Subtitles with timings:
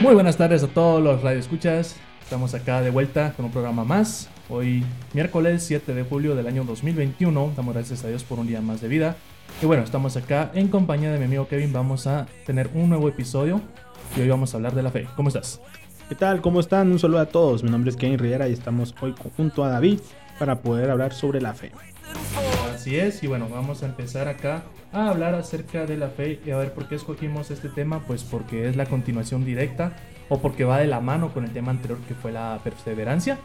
[0.00, 1.94] Muy buenas tardes a todos los radioescuchas.
[2.22, 4.30] Estamos acá de vuelta con un programa más.
[4.48, 7.52] Hoy, miércoles 7 de julio del año 2021.
[7.54, 9.16] Damos gracias a Dios por un día más de vida.
[9.60, 11.74] Y bueno, estamos acá en compañía de mi amigo Kevin.
[11.74, 13.60] Vamos a tener un nuevo episodio
[14.16, 15.06] y hoy vamos a hablar de la fe.
[15.16, 15.60] ¿Cómo estás?
[16.08, 16.40] ¿Qué tal?
[16.40, 16.90] ¿Cómo están?
[16.90, 17.62] Un saludo a todos.
[17.62, 20.00] Mi nombre es Kevin Riera y estamos hoy junto a David
[20.38, 21.72] para poder hablar sobre la fe.
[22.74, 24.62] Así es, y bueno, vamos a empezar acá
[24.92, 28.24] a hablar acerca de la fe y a ver por qué escogimos este tema, pues
[28.24, 29.92] porque es la continuación directa
[30.28, 33.38] o porque va de la mano con el tema anterior que fue la perseverancia.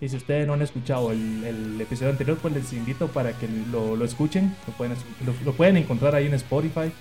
[0.00, 4.02] Y si ustedes no han escuchado el, episodio anterior, pues les invito para que lo,
[4.04, 4.54] escuchen.
[4.66, 4.96] Lo pueden,
[5.44, 6.92] lo, pueden, encontrar ahí en Spotify.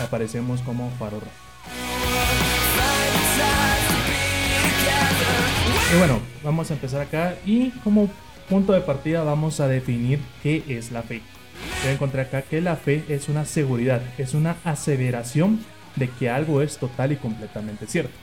[0.00, 1.20] Aparecemos como Faro
[5.92, 8.08] Y bueno, vamos a empezar acá y como
[8.48, 11.22] punto de partida vamos a definir qué es la fe.
[11.82, 15.60] Voy a encontrar acá que la fe es una seguridad, es una aseveración
[15.96, 18.14] de que algo es total y completamente cierto.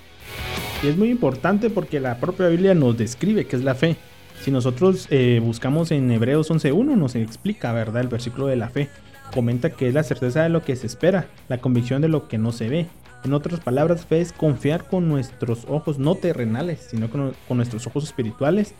[0.84, 3.98] Y es muy importante porque la propia Biblia nos describe qué es la fe.
[4.42, 8.02] Si nosotros eh, buscamos en Hebreos 11.1 nos explica, ¿verdad?
[8.02, 8.90] El versículo de la fe.
[9.34, 12.38] Comenta que es la certeza de lo que se espera, la convicción de lo que
[12.38, 12.88] no se ve.
[13.23, 18.04] En otras palabras, fe es confiar con nuestros ojos no terrenales, sino con, nuestros ojos
[18.04, 18.73] espirituales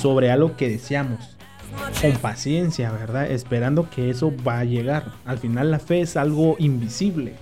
[0.00, 1.31] sobre algo que deseamos.
[2.00, 3.30] Con paciencia, ¿verdad?
[3.30, 5.12] Esperando que eso va a llegar.
[5.24, 7.34] Al final la fe es algo invisible,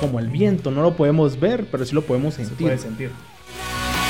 [0.00, 0.70] como el viento.
[0.70, 2.56] No lo podemos ver, pero sí lo podemos sentir.
[2.56, 3.10] Se puede sentir.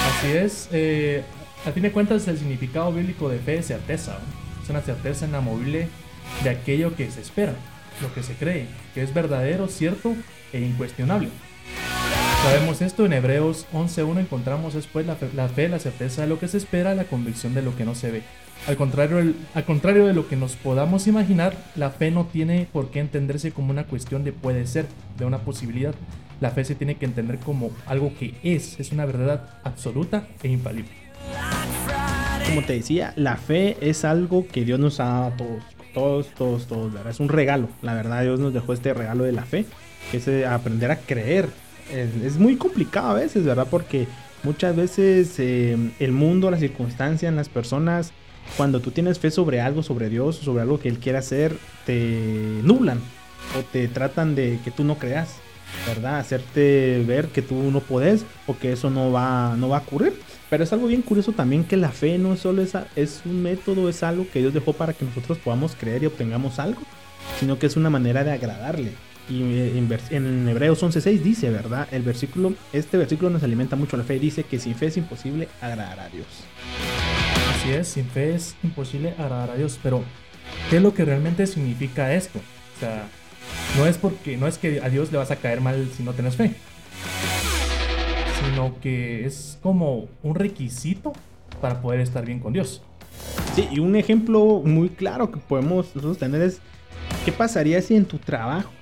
[0.09, 0.69] Así es.
[0.73, 1.23] Eh,
[1.65, 4.19] a fin de cuentas, el significado bíblico de fe es certeza.
[4.63, 5.89] Es una certeza inamovible
[6.43, 7.55] de aquello que se espera,
[8.01, 10.15] lo que se cree, que es verdadero, cierto
[10.53, 11.29] e incuestionable.
[12.43, 16.57] Sabemos esto en Hebreos 11.1 encontramos después la fe, la certeza de lo que se
[16.57, 18.23] espera, la convicción de lo que no se ve.
[18.67, 22.91] Al contrario, al contrario de lo que nos podamos imaginar, la fe no tiene por
[22.91, 24.87] qué entenderse como una cuestión de puede ser,
[25.19, 25.95] de una posibilidad.
[26.41, 30.49] La fe se tiene que entender como algo que es, es una verdad absoluta e
[30.49, 30.91] infalible.
[32.47, 35.65] Como te decía, la fe es algo que Dios nos ha dado a todos,
[35.95, 39.45] todos, todos, todos, Es un regalo, la verdad Dios nos dejó este regalo de la
[39.45, 39.67] fe,
[40.11, 41.49] que es eh, aprender a creer
[41.91, 43.67] es, muy complicado a veces, ¿verdad?
[43.71, 44.07] Porque
[44.43, 48.13] muchas veces eh, el mundo, las circunstancias, las personas,
[48.57, 52.61] cuando tú tienes fe sobre algo, sobre Dios, sobre algo que Él quiere hacer, te
[52.63, 53.01] nublan
[53.59, 55.37] o te tratan de que tú no creas,
[55.87, 56.19] ¿verdad?
[56.19, 60.15] Hacerte ver que tú no puedes o que eso no va, no va a ocurrir.
[60.51, 63.89] Pero es algo bien curioso también que la fe no solo es, es un método,
[63.89, 66.83] es algo que Dios dejó para que nosotros podamos creer y obtengamos algo,
[67.41, 68.93] sino que es una manera de agradarle.
[69.31, 71.89] Y en, en Hebreos 11.6 dice, ¿verdad?
[71.91, 74.19] El versículo, este versículo nos alimenta mucho la fe.
[74.19, 76.27] Dice que sin fe es imposible agradar a Dios.
[77.63, 79.79] Así es, sin fe es imposible agradar a Dios.
[79.81, 80.03] Pero,
[80.69, 82.41] ¿qué es lo que realmente significa esto?
[82.77, 83.07] O sea,
[83.79, 86.13] no es porque, no es que a Dios le vas a caer mal si no
[86.13, 86.57] tienes fe.
[88.41, 91.13] Sino que es como un requisito
[91.61, 92.83] para poder estar bien con Dios.
[93.55, 96.59] Sí, y un ejemplo muy claro que podemos nosotros tener es,
[97.25, 98.73] ¿qué pasaría si en tu trabajo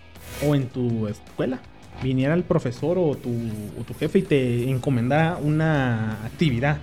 [0.43, 1.61] o en tu escuela
[2.03, 6.79] viniera el profesor o tu, jefe y te encomendara una actividad.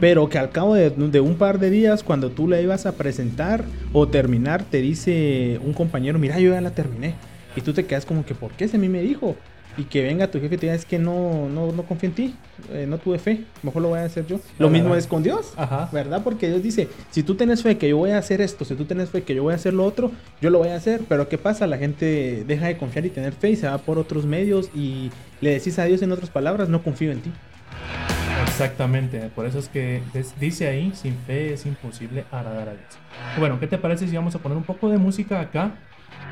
[0.00, 2.92] Pero que al cabo de, de, un par de días, cuando tú la ibas a
[2.92, 7.14] presentar o terminar, te dice un compañero, mira, yo ya la terminé.
[7.56, 9.36] Y tú te quedas como que, ¿por qué ese a mí me dijo?
[9.76, 12.14] y que venga tu jefe y te diga es que no, no, no confío en
[12.14, 12.34] ti,
[12.72, 14.40] eh, no tuve fe, mejor lo voy a hacer yo.
[14.58, 15.52] Lo mismo es con Dios,
[15.92, 16.22] ¿verdad?
[16.22, 18.84] Porque Dios dice, si tú tienes fe que yo voy a hacer esto, si tú
[18.84, 21.28] tienes fe que yo voy a hacer lo otro, yo lo voy a hacer, pero
[21.28, 21.66] ¿qué pasa?
[21.66, 25.10] La gente deja de confiar y tener fe y se va por otros medios y
[25.40, 27.32] le decís a Dios en otras palabras, no confío en ti.
[28.46, 30.02] Exactamente, por eso es que
[30.38, 32.98] dice ahí, sin fe es imposible agradar a Dios.
[33.38, 35.74] Bueno, ¿qué te parece si vamos a poner un poco de música acá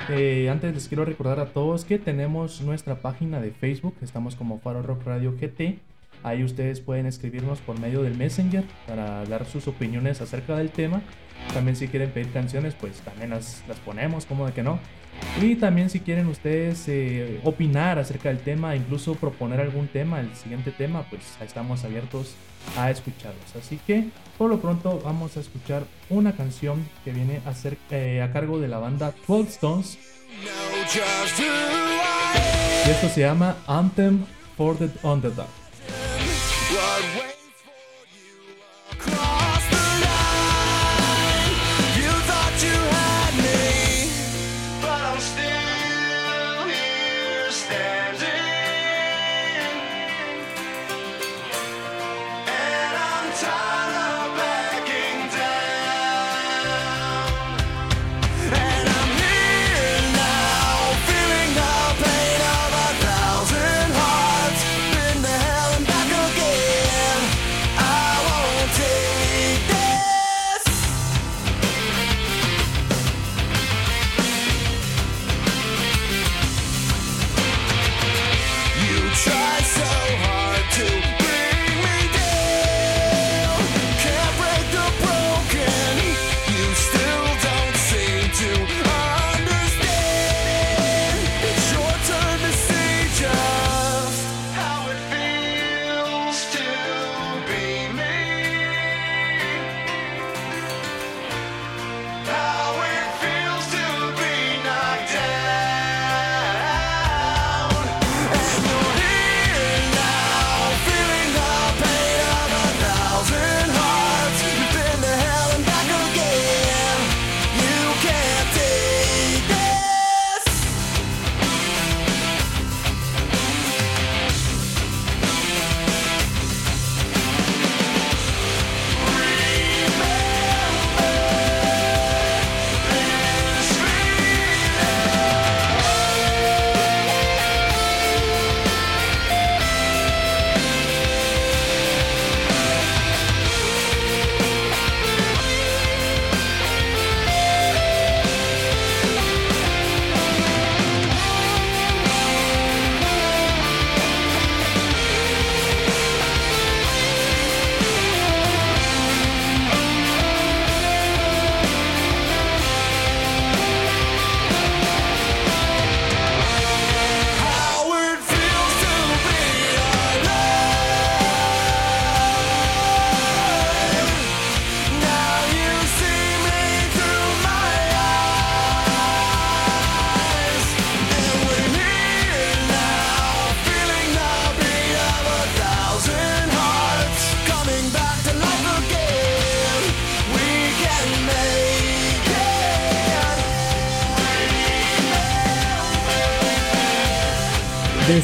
[0.09, 4.59] eh, antes les quiero recordar a todos que tenemos nuestra página de Facebook, estamos como
[4.59, 5.79] Faro Rock Radio GT.
[6.25, 11.03] Ahí ustedes pueden escribirnos por medio del Messenger para dar sus opiniones acerca del tema.
[11.53, 14.79] También si quieren pedir canciones, pues también las, las ponemos, como de que no.
[15.41, 20.35] Y también si quieren ustedes eh, opinar acerca del tema, incluso proponer algún tema, el
[20.35, 22.35] siguiente tema, pues estamos abiertos
[22.77, 23.57] a escucharlos.
[23.59, 27.53] Así que por lo pronto vamos a escuchar una canción que viene a
[27.91, 29.99] eh, a cargo de la banda 12 Stones.
[32.87, 34.25] Y esto se llama Anthem
[34.57, 35.49] for the Underdog.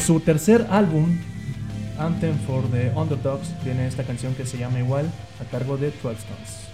[0.09, 1.19] Su tercer álbum,
[1.99, 5.05] Anthem for the Underdogs, tiene esta canción que se llama igual,
[5.39, 6.67] a cargo de 12 Stones.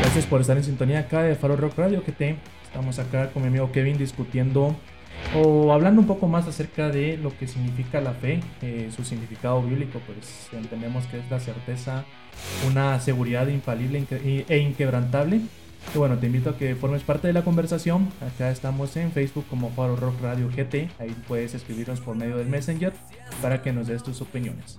[0.00, 2.36] Gracias por estar en sintonía acá de Faro Rock Radio, que te
[2.66, 4.76] estamos acá con mi amigo Kevin discutiendo
[5.34, 9.60] o hablando un poco más acerca de lo que significa la fe, eh, su significado
[9.60, 12.04] bíblico, pues entendemos que es la certeza,
[12.70, 14.06] una seguridad infalible
[14.48, 15.40] e inquebrantable.
[15.92, 18.08] Y bueno, te invito a que formes parte de la conversación.
[18.20, 20.90] Acá estamos en Facebook como Faro Rock Radio GT.
[20.98, 22.92] Ahí puedes escribirnos por medio del Messenger
[23.42, 24.78] para que nos des tus opiniones.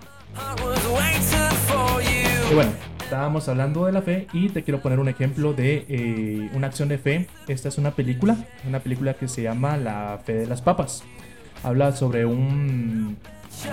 [2.51, 2.71] Y bueno,
[3.01, 6.89] estábamos hablando de la fe y te quiero poner un ejemplo de eh, una acción
[6.89, 7.27] de fe.
[7.47, 8.37] Esta es una película,
[8.67, 11.03] una película que se llama La fe de las papas.
[11.63, 13.17] Habla sobre un,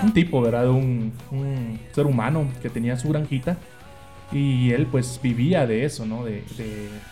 [0.03, 0.71] un tipo, ¿verdad?
[0.71, 3.57] Un, un ser humano que tenía su granjita
[4.33, 6.25] y él pues vivía de eso, ¿no?
[6.25, 6.43] De,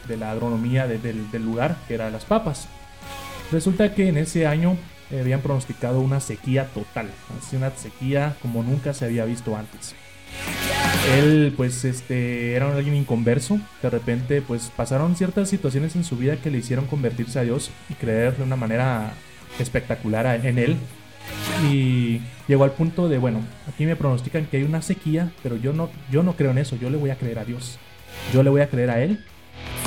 [0.09, 2.69] la agronomía del, lugar, que era las papas.
[3.53, 4.77] Resulta que en ese año
[5.13, 9.95] habían pronosticado una sequía total, así una sequía como nunca se había visto antes.
[11.17, 16.37] Él pues este era alguien inconverso, de repente pues pasaron ciertas situaciones en su vida
[16.37, 19.12] que le hicieron convertirse a Dios y creer de una manera
[19.59, 20.77] espectacular en él.
[21.65, 25.73] Y llegó al punto de, bueno, aquí me pronostican que hay una sequía, pero yo
[25.73, 27.79] no, yo no creo en eso, yo le voy a creer a Dios.
[28.33, 29.25] Yo le voy a creer a Él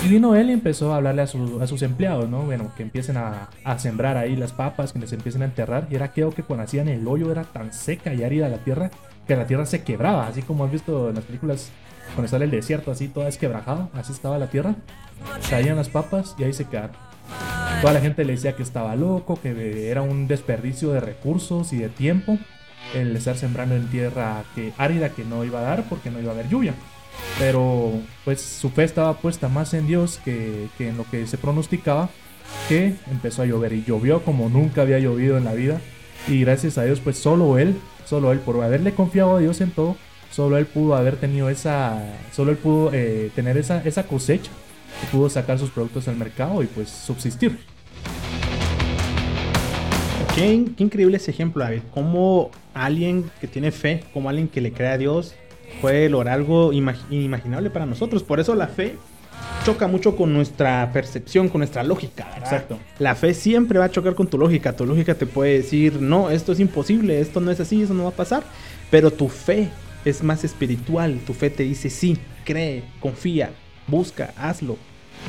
[0.04, 2.42] y vino él y empezó a hablarle a, sus empleados, ¿no?
[2.42, 5.88] Bueno, que empiecen a, sembrar ahí las papas, que les empiecen a enterrar.
[5.90, 8.92] Y era creo que cuando hacían el hoyo era tan seca y árida la tierra
[9.28, 11.72] que la tierra se quebraba, así como has visto en las películas
[12.16, 14.76] cuando sale el desierto, así toda esquebrajada, así estaba la tierra.
[15.50, 16.98] Caían las papas y ahí se quedaron.
[17.84, 21.80] Toda la gente le decía que estaba loco, que era un desperdicio de recursos y
[21.80, 22.40] de tiempo
[22.96, 26.32] el estar sembrando en tierra que, árida que no iba a dar porque no iba
[26.32, 26.76] a haber lluvia.
[27.40, 27.92] Pero
[28.24, 32.08] pues su fe estaba puesta más en Dios que, en lo que se pronosticaba,
[32.70, 35.82] que empezó a llover y llovió como nunca había llovido en la vida.
[36.30, 37.76] Y gracias a Dios pues solo él,
[38.06, 39.98] solo él por haberle confiado a Dios en todo,
[40.32, 44.52] solo él pudo haber tenido esa, solo él pudo eh, tener esa, esa cosecha,
[45.12, 47.73] pudo sacar sus productos al mercado y pues subsistir.
[50.36, 51.82] Qué, qué, increíble ese ejemplo, David.
[51.94, 55.36] Como alguien que tiene fe, como alguien que le cree a Dios,
[55.82, 58.24] puede lograr algo inimaginable para nosotros.
[58.24, 58.96] Por eso la fe
[59.64, 62.28] choca mucho con nuestra percepción, con nuestra lógica.
[62.38, 62.80] Exacto.
[63.00, 64.76] La fe siempre va a chocar con tu lógica.
[64.76, 68.04] Tu lógica te puede decir, no, esto es imposible, esto no es así, eso no
[68.04, 68.44] va a pasar.
[68.90, 69.70] Pero tu fe
[70.06, 71.20] es más espiritual.
[71.26, 73.52] Tu fe te dice, sí, cree, confía,
[73.88, 74.78] busca, hazlo.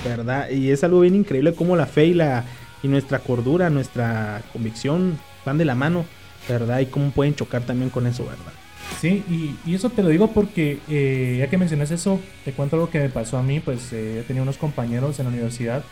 [0.04, 0.50] ¿Verdad?
[0.50, 2.44] Y es algo bien increíble cómo la fe y, la,
[2.84, 6.04] y nuestra cordura, nuestra convicción van de la mano.
[6.46, 6.80] ¿Verdad?
[6.80, 8.52] Y cómo pueden chocar también con eso, ¿verdad?
[9.00, 9.24] Sí,
[9.66, 12.98] y, eso te lo digo porque eh, ya que mencionas eso, te cuento algo que
[12.98, 15.82] me pasó a mí, pues eh, tenía unos compañeros en la universidad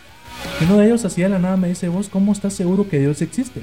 [0.60, 2.98] y uno de ellos hacía de la nada me dice, vos, ¿cómo estás seguro que
[2.98, 3.62] Dios existe?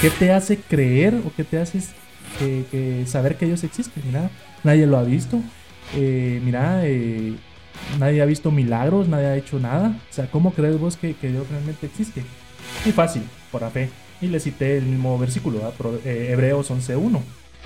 [0.00, 1.82] ¿Qué te hace creer o qué te hace
[3.06, 4.00] saber que Dios existe?
[4.06, 4.30] Mira,
[4.64, 5.40] nadie lo ha visto,
[5.94, 6.84] eh, mira,
[7.98, 11.48] nadie ha visto milagros, nadie ha hecho nada, o sea, ¿cómo crees vos que, Dios
[11.50, 12.22] realmente existe?
[12.84, 13.88] Muy fácil, por la fe.
[14.20, 15.60] Y le cité el mismo versículo,
[16.04, 17.20] Hebreos 11.1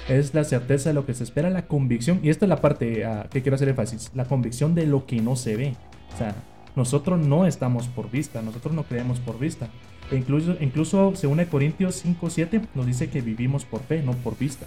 [0.08, 3.04] es la certeza de lo que se espera, la convicción, y esta es la parte
[3.04, 5.76] ah, que quiero hacer énfasis, la convicción de lo que no se ve.
[6.14, 6.34] O sea,
[6.74, 9.68] nosotros no estamos por vista, nosotros no creemos por vista.
[10.10, 14.66] E incluso, incluso según Corintios 5.7 nos dice que vivimos por fe, no por vista.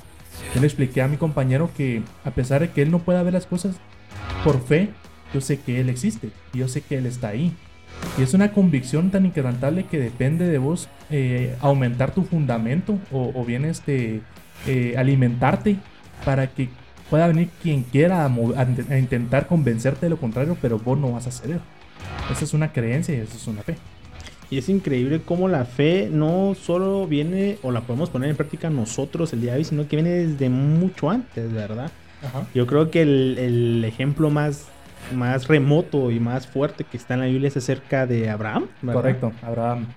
[0.54, 3.34] Yo le expliqué a mi compañero que a pesar de que él no pueda ver
[3.34, 3.78] las cosas
[4.44, 4.90] por fe,
[5.36, 7.51] yo sé que él existe yo sé que él está ahí.
[8.18, 13.32] Y es una convicción tan inquebrantable que depende de vos eh, aumentar tu fundamento o,
[13.34, 14.22] o bien este,
[14.68, 15.77] eh, alimentarte
[16.24, 16.70] para que
[17.10, 21.32] pueda venir quien quiera a, intentar convencerte de lo contrario, pero vos no vas a
[21.32, 21.60] ceder.
[22.32, 23.75] Esa es una creencia y esa es una fe.
[24.50, 28.70] Y es increíble cómo la fe no solo viene o la podemos poner en práctica
[28.70, 31.92] nosotros el día de hoy, sino que viene desde mucho antes, ¿verdad?
[32.54, 34.68] Yo creo que el, el, ejemplo más,
[35.13, 38.67] más remoto y más fuerte que está en la Biblia es acerca de Abraham.
[38.83, 39.88] Correcto, Abraham.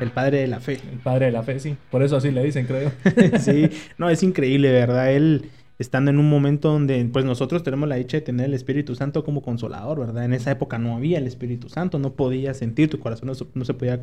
[0.00, 0.80] El padre de la fe.
[0.90, 1.76] El padre de la fe, sí.
[1.90, 2.90] Por eso así le dicen, creo.
[3.38, 5.12] sí, no, es increíble, ¿verdad?
[5.12, 8.94] Él estando en un momento donde pues nosotros tenemos la dicha de tener el Espíritu
[8.94, 10.24] Santo como consolador, ¿verdad?
[10.24, 13.74] En esa época no había el Espíritu Santo, no podía sentir, tu corazón no, se
[13.74, 14.00] podía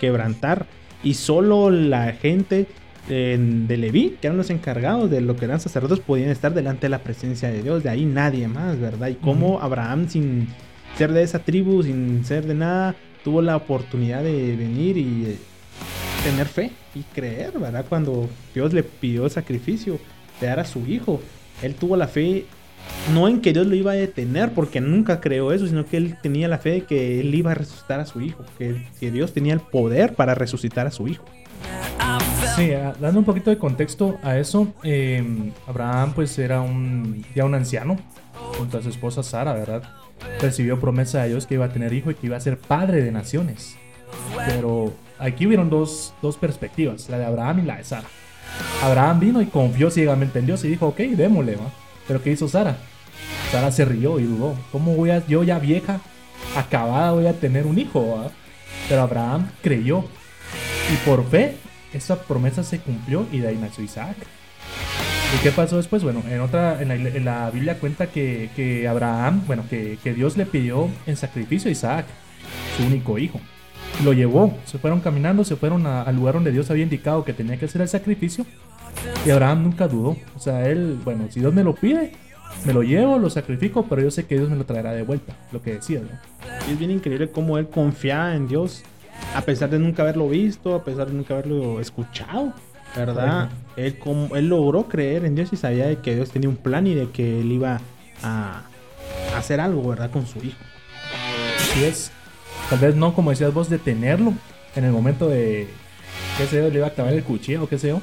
[0.00, 0.66] quebrantar.
[1.02, 2.66] Y solo la gente
[3.08, 6.90] de Leví, que eran los encargados de lo que eran sacerdotes, podían estar delante de
[6.90, 9.08] la presencia de Dios, de ahí nadie más, ¿verdad?
[9.08, 10.48] Y cómo Abraham, sin
[10.96, 15.38] ser de esa tribu, sin ser de nada, tuvo la oportunidad de venir y eh,
[16.24, 17.84] tener fe y creer, ¿verdad?
[17.88, 19.98] Cuando Dios le pidió el sacrificio
[20.40, 21.20] de dar a su hijo,
[21.62, 22.46] él tuvo la fe
[23.12, 26.16] no en que Dios lo iba a detener, porque nunca creó eso, sino que él
[26.22, 29.54] tenía la fe de que él iba a resucitar a su hijo, que, Dios tenía
[29.54, 31.24] el poder para resucitar a su hijo.
[32.56, 37.54] Sí, dando un poquito de contexto a eso, em, Abraham pues era un, ya un
[37.54, 37.98] anciano,
[38.58, 39.82] junto a su esposa Sara, ¿verdad?
[40.40, 43.02] Recibió promesa de Dios que iba a tener hijo y que iba a ser padre
[43.02, 43.76] de naciones.
[44.46, 48.08] Pero aquí hubieron dos, dos perspectivas, la de Abraham y la de Sara.
[48.82, 51.70] Abraham vino y confió ciegamente en Dios y dijo, ok, démosle, ¿va?
[52.06, 52.76] Pero ¿qué hizo Sara?
[53.50, 54.54] Sara se rió y dudó.
[54.72, 56.00] ¿Cómo voy a, yo ya vieja,
[56.56, 58.30] acabada, voy a tener un hijo?
[58.88, 60.04] Pero Abraham creyó.
[60.92, 61.56] Y por fe,
[61.92, 64.16] esa promesa se cumplió y de ahí nació Isaac.
[65.34, 66.02] ¿Y qué pasó después?
[66.02, 71.16] Bueno, en otra, en la, Biblia cuenta que, Abraham, bueno, que, Dios le pidió en
[71.16, 72.06] sacrificio a Isaac,
[72.76, 73.40] su único hijo.
[74.04, 77.58] Lo llevó, se fueron caminando, se fueron al lugar donde Dios había indicado que tenía
[77.58, 78.44] que hacer el sacrificio.
[79.24, 80.16] Y Abraham nunca dudó.
[80.36, 82.12] O sea, él, bueno, si Dios me lo pide,
[82.64, 85.34] me lo llevo, lo sacrifico, pero yo sé que Dios me lo traerá de vuelta,
[85.52, 86.00] lo que decía.
[86.68, 88.82] Es bien increíble cómo él confiaba en Dios,
[89.34, 92.52] a pesar de nunca haberlo visto, a pesar de nunca haberlo escuchado,
[92.96, 93.50] ¿verdad?
[93.76, 96.86] Él, como, él logró creer en Dios y sabía de que Dios tenía un plan
[96.86, 97.80] y de que él iba
[98.22, 98.62] a,
[99.36, 100.10] hacer algo, ¿verdad?
[100.10, 100.58] Con su hijo.
[101.56, 102.10] Así es.
[102.68, 104.34] Tal vez no, como decías vos, detenerlo
[104.74, 105.68] en el momento de,
[106.36, 108.00] qué sé yo, le iba a acabar el cuchillo, qué sé yo,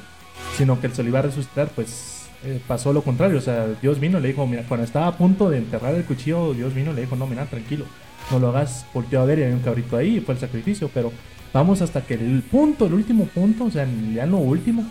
[0.56, 3.38] sino que él se lo iba a resucitar, pues eh, pasó lo contrario.
[3.38, 6.04] O sea, Dios vino y le dijo, mira, cuando estaba a punto de enterrar el
[6.04, 7.84] cuchillo, Dios vino y le dijo, no, mira, tranquilo,
[8.30, 10.90] no lo hagas, volteó a ver y hay un cabrito ahí y fue el sacrificio.
[10.92, 11.12] Pero
[11.52, 14.84] vamos hasta que el punto, el último punto, o sea, ya en lo último,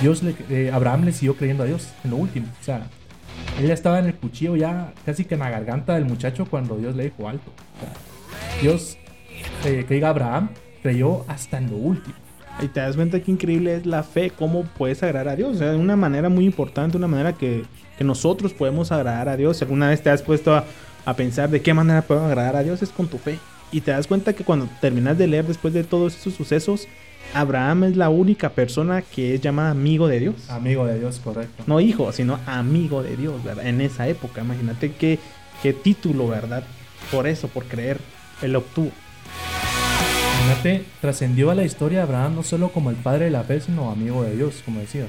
[0.00, 2.46] Dios le, eh, Abraham le siguió creyendo a Dios, en lo último.
[2.60, 2.86] O sea,
[3.58, 6.76] él ya estaba en el cuchillo ya casi que en la garganta del muchacho cuando
[6.76, 7.50] Dios le dijo alto.
[8.60, 8.96] Dios,
[9.64, 10.50] eh, que diga Abraham,
[10.82, 12.14] creyó hasta en lo último.
[12.60, 15.56] Y te das cuenta qué increíble es la fe, cómo puedes agradar a Dios.
[15.56, 17.64] O sea, de una manera muy importante, una manera que,
[18.00, 19.58] nosotros podemos agradar a Dios.
[19.58, 20.64] Si alguna vez te has puesto a,
[21.14, 23.38] pensar de qué manera puedo agradar a Dios, es con tu fe.
[23.72, 26.88] Y te das cuenta que cuando terminas de leer después de todos esos sucesos,
[27.34, 30.50] Abraham es la única persona que es llamada amigo de Dios.
[30.50, 31.64] Amigo de Dios, correcto.
[31.66, 33.66] No hijo, sino amigo de Dios, ¿verdad?
[33.66, 35.18] En esa época, imagínate qué,
[35.62, 36.64] qué título, ¿verdad?
[37.10, 37.98] Por eso, por creer,
[38.42, 38.90] él obtuvo.
[40.44, 43.90] Imagínate, trascendió a la historia Abraham no solo como el padre de la fe, sino
[43.90, 45.08] amigo de Dios, como decías.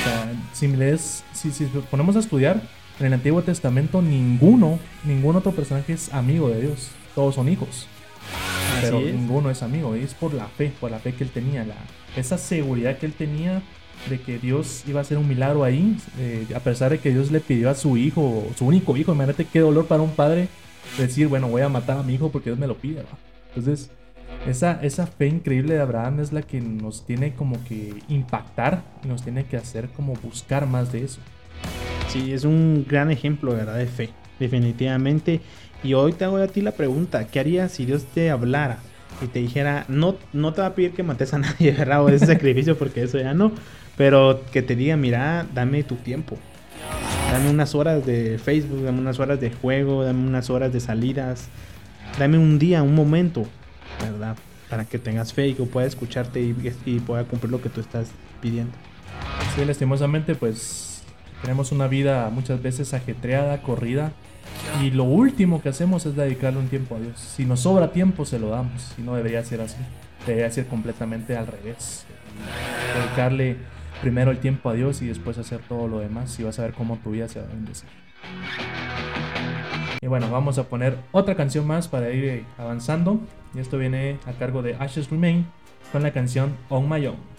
[0.00, 2.60] O sea, si, lees, si, si ponemos a estudiar,
[3.00, 6.90] en el Antiguo Testamento ninguno, ningún otro personaje es amigo de Dios.
[7.14, 7.86] Todos son hijos.
[8.80, 9.96] pero ninguno es amigo.
[9.96, 11.64] Y es por la fe, por la fe que él tenía.
[11.64, 11.76] La,
[12.16, 13.62] esa seguridad que él tenía
[14.08, 15.96] de que Dios iba a hacer un milagro ahí.
[16.18, 19.12] Eh, a pesar de que Dios le pidió a su hijo, su único hijo.
[19.12, 20.48] Imagínate qué dolor para un padre
[20.98, 23.04] decir, bueno, voy a matar a mi hijo porque Dios me lo pide.
[23.48, 23.90] Entonces,
[24.46, 29.08] esa, esa fe increíble de Abraham es la que nos tiene como que impactar y
[29.08, 31.20] nos tiene que hacer como buscar más de eso.
[32.08, 33.76] Sí, es un gran ejemplo, ¿verdad?
[33.78, 35.40] De fe, definitivamente.
[35.82, 38.78] Y hoy te hago a ti la pregunta, ¿qué harías si Dios te hablara
[39.20, 42.08] y te dijera, no, no te va a pedir que mates a nadie, ¿verdad?
[42.10, 43.52] Ese sacrificio, porque eso ya no,
[43.96, 46.36] pero que te diga, mira, dame tu tiempo.
[47.32, 51.48] Dame unas horas de Facebook, dame unas horas de juego, dame unas horas de salidas,
[52.18, 53.46] dame un día, un momento
[54.00, 54.36] ¿verdad?
[54.68, 58.08] Para que tengas fe y que pueda escucharte y, pueda cumplir lo que tú estás
[58.40, 58.72] pidiendo.
[59.54, 60.91] Sí, lastimosamente, pues
[61.42, 64.12] tenemos una vida muchas veces ajetreada, corrida,
[64.80, 67.18] y lo último que hacemos es dedicarle un tiempo a Dios.
[67.18, 69.78] Si nos sobra tiempo, se lo damos, y no debería ser así.
[70.26, 72.06] Debería ser completamente al revés.
[72.96, 73.56] Dedicarle
[74.00, 76.72] primero el tiempo a Dios y después hacer todo lo demás, y vas a ver
[76.72, 77.88] cómo tu vida se va a bendecir.
[80.00, 83.20] Y bueno, vamos a poner otra canción más para ir avanzando.
[83.54, 85.46] Y esto viene a cargo de Ashes Remain
[85.92, 87.31] con la canción On My Own.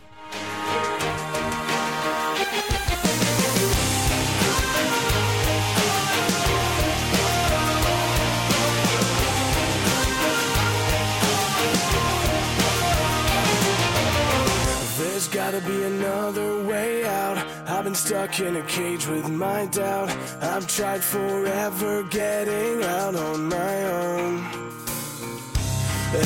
[18.08, 20.10] Stuck in a cage with my doubt.
[20.42, 24.34] I've tried forever getting out on my own.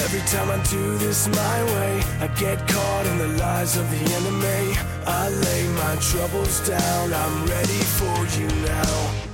[0.06, 1.94] Every time I do this my way,
[2.26, 4.64] I get caught in the lies of the enemy.
[5.06, 8.94] I lay my troubles down, I'm ready for you now.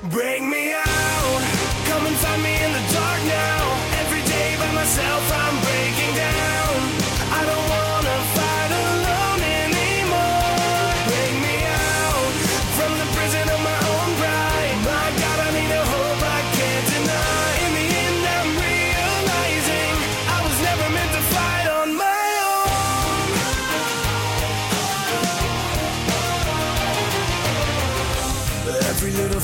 [0.10, 1.42] Bring me out,
[1.90, 3.62] come and find me in the dark now.
[4.04, 7.03] Every day by myself, I'm breaking down.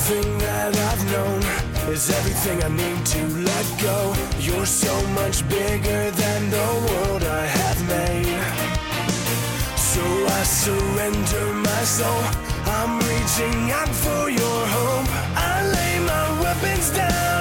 [0.10, 4.16] Every little thing that I've known is everything I need to let go.
[4.40, 8.42] You're so much bigger than the world I have made.
[9.78, 12.24] So I surrender my soul.
[12.66, 15.10] I'm reaching out for your hope.
[15.36, 17.39] I lay my weapons down.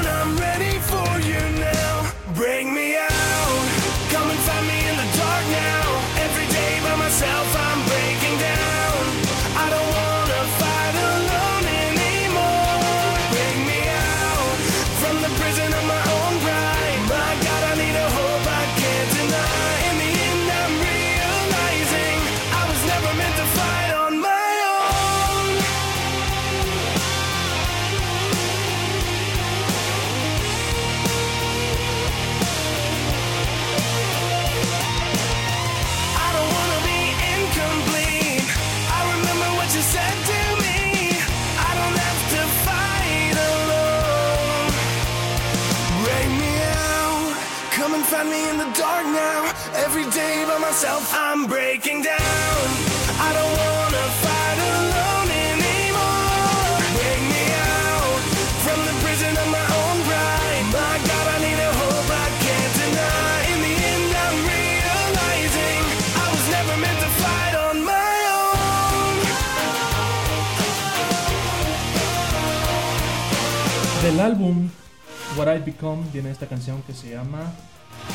[50.78, 52.66] Myself, I'm breaking down.
[53.26, 56.70] I don't wanna fight alone anymore.
[56.94, 58.20] Bring me out
[58.62, 60.66] from the prison of my own pride.
[60.78, 63.34] My God, I need a hope I can't deny.
[63.52, 65.82] In the end, I'm realizing
[66.14, 69.14] I was never meant to fight on my own.
[74.04, 74.70] Del álbum
[75.34, 77.52] What I Become viene esta canción que se llama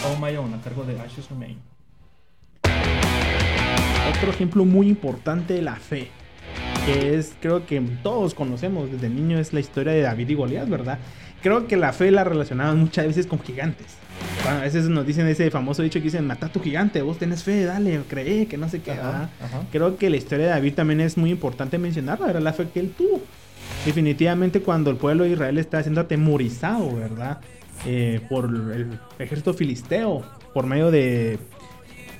[0.08, 1.74] Oh My Own a cargo de Ashes Remain.
[4.10, 6.10] Otro ejemplo muy importante de la fe,
[6.86, 10.68] que es, creo que todos conocemos desde niño, es la historia de David y Goliat,
[10.68, 11.00] ¿verdad?
[11.42, 13.88] Creo que la fe la relacionaban muchas veces con gigantes.
[14.44, 17.18] Bueno, a veces nos dicen ese famoso dicho que dicen, mata a tu gigante, vos
[17.18, 18.92] tenés fe, dale, cree, que no sé qué.
[18.92, 19.30] Ajá, ¿verdad?
[19.42, 19.62] ajá.
[19.72, 22.80] Creo que la historia de David también es muy importante mencionarla, era la fe que
[22.80, 23.22] él tuvo.
[23.86, 27.40] Definitivamente cuando el pueblo de Israel está siendo atemorizado, ¿verdad?
[27.86, 31.38] Eh, por el ejército filisteo, por medio de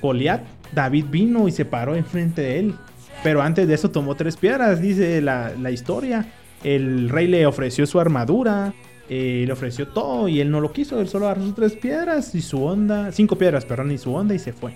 [0.02, 0.42] Goliat,
[0.74, 2.74] David vino y se paró enfrente de él.
[3.22, 6.26] Pero antes de eso tomó tres piedras, dice la, la historia.
[6.62, 8.74] El rey le ofreció su armadura,
[9.08, 11.00] eh, le ofreció todo y él no lo quiso.
[11.00, 14.34] Él solo agarró sus tres piedras y su onda, cinco piedras, perdón, y su onda
[14.34, 14.74] y se fue.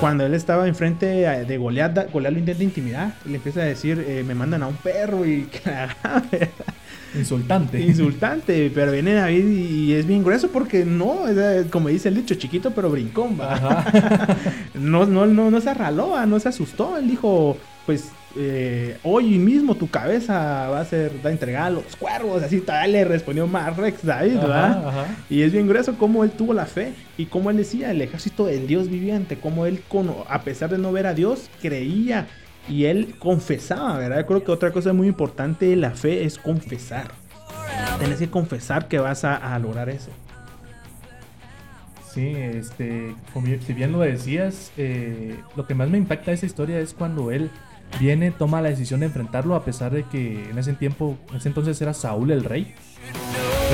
[0.00, 3.14] Cuando él estaba enfrente de Goliat, Goliat lo intenta intimidar.
[3.24, 6.50] Le empieza a decir, eh, me mandan a un perro y que la agarre".
[7.14, 7.80] Insultante.
[7.80, 8.70] insultante.
[8.74, 12.70] Pero viene David y es bien grueso porque no, es, como dice el dicho, chiquito
[12.72, 13.86] pero brincón, va.
[14.74, 16.96] No, no, no, no se arraló, no se asustó.
[16.96, 21.70] Él dijo, pues eh, hoy mismo tu cabeza va a ser va a entregar a
[21.70, 22.42] los cuervos.
[22.42, 24.88] Así tal le respondió más Rex David, ¿verdad?
[24.88, 25.06] Ajá.
[25.28, 28.46] Y es bien grueso cómo él tuvo la fe y cómo él decía el ejército
[28.46, 29.82] del Dios viviente, cómo él,
[30.28, 32.26] a pesar de no ver a Dios, creía
[32.68, 34.20] y él confesaba, ¿verdad?
[34.20, 37.10] Yo creo que otra cosa muy importante de la fe es confesar.
[37.98, 40.10] Tienes que confesar que vas a, lograr eso.
[42.12, 46.46] Sí, este, como si bien lo decías, eh, lo que más me impacta de esa
[46.46, 47.50] historia es cuando él
[47.98, 51.48] viene, toma la decisión de enfrentarlo a pesar de que en ese tiempo, en ese
[51.48, 52.74] entonces era Saúl el rey.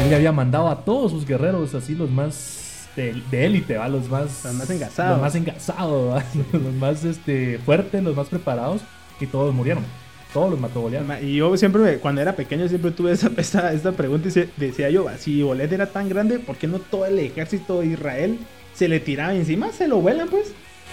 [0.00, 2.57] Él le había mandado a todos sus guerreros, así los más
[2.98, 3.88] de, de élite, ¿va?
[3.88, 5.12] Los más, Los más engasados.
[5.12, 6.24] Los más engasados, ¿va?
[6.52, 8.82] los más este, fuertes, los más preparados,
[9.20, 9.84] y todos murieron.
[10.32, 11.22] Todos los mató Goliat.
[11.22, 14.50] Y yo siempre, me- cuando era pequeño, siempre tuve esa, esta, esta pregunta y se-
[14.58, 18.38] decía yo, si Goliat era tan grande, ¿por qué no todo el ejército de Israel
[18.74, 19.72] se le tiraba encima?
[19.72, 20.52] Se lo vuelan, pues.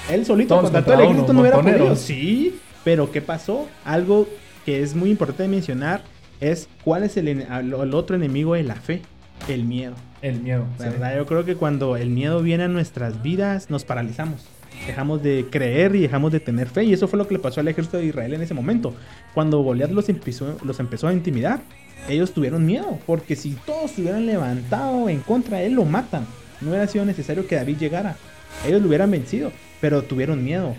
[0.10, 1.96] Él solito Todos contra todo el ejército uno, no hubiera podido.
[1.98, 3.68] Sí, pero ¿qué pasó?
[3.84, 4.28] Algo
[4.66, 6.04] que es muy importante mencionar
[6.40, 7.46] es cuál es el
[7.94, 9.02] otro enemigo de la fe,
[9.50, 9.96] el miedo.
[10.26, 10.66] El miedo.
[10.80, 10.86] sí.
[10.86, 11.18] ¿verdad?
[11.18, 14.44] Yo creo que cuando el miedo viene a nuestras vidas, nos paralizamos.
[14.88, 16.84] Dejamos de creer y dejamos de tener fe.
[16.84, 18.96] Y eso fue lo que le pasó al ejército de Israel en ese momento.
[19.36, 21.62] Cuando Goliat los empezó, los empezó a intimidar,
[22.10, 22.98] ellos tuvieron miedo.
[23.06, 26.26] Porque si todos se hubieran levantado en contra de él, lo matan.
[26.60, 28.18] No hubiera sido necesario que David llegara.
[28.66, 30.74] Ellos lo hubieran vencido, pero tuvieron miedo.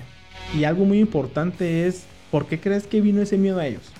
[0.59, 3.93] Y algo muy importante es, ¿por qué crees que vino ese miedo a ellos?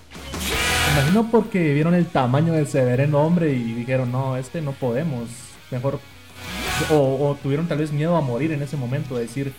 [0.97, 5.29] Imagino porque vieron el tamaño del severeno hombre y dijeron, no, este no podemos.
[5.71, 6.01] Mejor.
[6.91, 9.15] O, o tuvieron tal vez miedo a morir en ese momento.
[9.17, 9.53] De decir,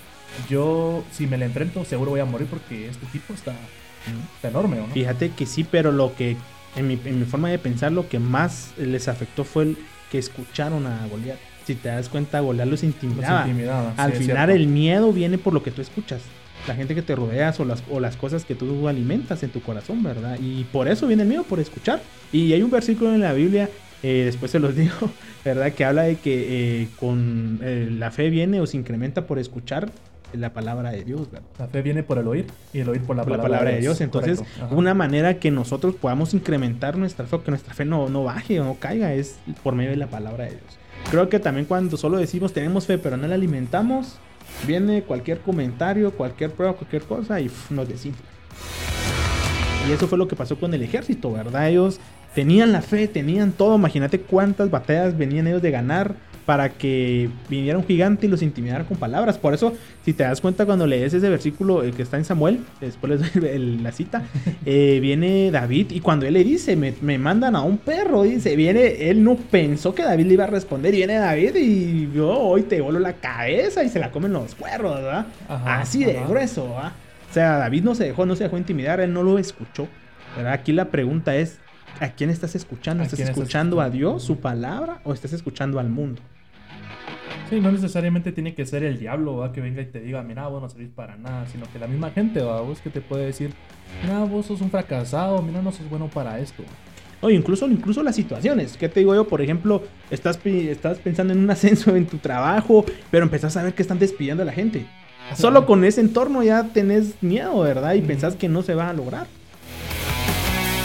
[0.49, 3.53] yo si me le enfrento seguro voy a morir porque este tipo está,
[4.35, 4.93] está enorme, ¿o ¿no?
[4.93, 6.37] Fíjate que sí, pero lo que,
[6.75, 9.77] en mi, en mi forma de pensar, lo que más les afectó fue el
[10.11, 11.37] que escucharon a Goliat.
[11.65, 13.47] Si te das cuenta, Goliat los Los intimidaba.
[13.47, 16.21] intimidaba, Al sí, final el miedo viene por lo que tú escuchas.
[16.67, 19.61] La gente que te rodeas o las, o las cosas que tú alimentas en tu
[19.61, 20.37] corazón, ¿verdad?
[20.41, 22.01] Y por eso viene el miedo, por escuchar.
[22.31, 23.69] Y hay un versículo en la Biblia,
[24.03, 24.95] eh, después se los digo,
[25.43, 25.71] ¿verdad?
[25.71, 29.89] Que habla de que eh, con eh, la fe viene o se incrementa por escuchar
[30.33, 31.47] la palabra de Dios, ¿verdad?
[31.57, 33.79] La fe viene por el oír y el oír por la, Por la palabra, de
[33.79, 34.01] Dios.
[34.01, 38.25] Entonces, una manera que nosotros podamos incrementar nuestra fe, o que nuestra fe no, no
[38.25, 40.77] baje o no caiga, es por medio de la palabra de Dios.
[41.09, 44.19] Creo que también cuando solo decimos tenemos fe, pero no la alimentamos,
[44.65, 48.25] viene cualquier comentario, cualquier prueba, cualquier cosa y nos desinfla.
[49.87, 51.69] Y eso fue lo que pasó con el ejército, ¿verdad?
[51.69, 51.99] Ellos
[52.35, 53.75] tenían la fe, tenían todo.
[53.75, 56.15] Imagínate cuántas batallas venían ellos de ganar
[56.47, 59.37] para que viniera un gigante y los intimidara con palabras.
[59.37, 59.73] Por eso,
[60.05, 63.33] si te das cuenta cuando lees ese versículo el que está en Samuel, después les
[63.33, 64.23] doy el- la cita,
[64.65, 68.55] eh, viene David y cuando él le dice, me, me mandan a un perro, dice,
[68.55, 72.29] viene, él no pensó que David le iba a responder y viene David y yo
[72.29, 75.27] hoy te vuelo la cabeza y se la comen los cuernos, ¿verdad?
[75.49, 76.93] Ajá, Así de grueso, ¿verdad?
[77.29, 79.85] O sea, David no se dejó, no se dejó intimidar, él no lo escuchó.
[80.37, 80.53] ¿verdad?
[80.53, 81.59] Aquí la pregunta es,
[81.99, 83.03] ¿a quién estás escuchando?
[83.03, 83.89] ¿A ¿Estás escuchando a?
[83.89, 86.21] Dios, su palabra, o estás escuchando al mundo?
[87.49, 89.53] Sí, no necesariamente tiene que ser el diablo ¿va?
[89.53, 92.11] que venga y te diga, mira, vos no servís para nada, sino que la misma
[92.11, 92.61] gente, ¿va?
[92.61, 93.51] vos que te puede decir,
[94.03, 96.63] mira, vos sos un fracasado, mira, no sos bueno para esto.
[97.21, 98.77] O incluso, incluso las situaciones.
[98.77, 99.27] ¿Qué te digo yo?
[99.27, 103.73] Por ejemplo, estás, estás pensando en un ascenso en tu trabajo, pero empezás a ver
[103.73, 104.85] que están despidiendo a la gente.
[105.35, 107.95] Solo con ese entorno ya tenés miedo, ¿verdad?
[107.95, 109.27] Y pensás que no se va a lograr.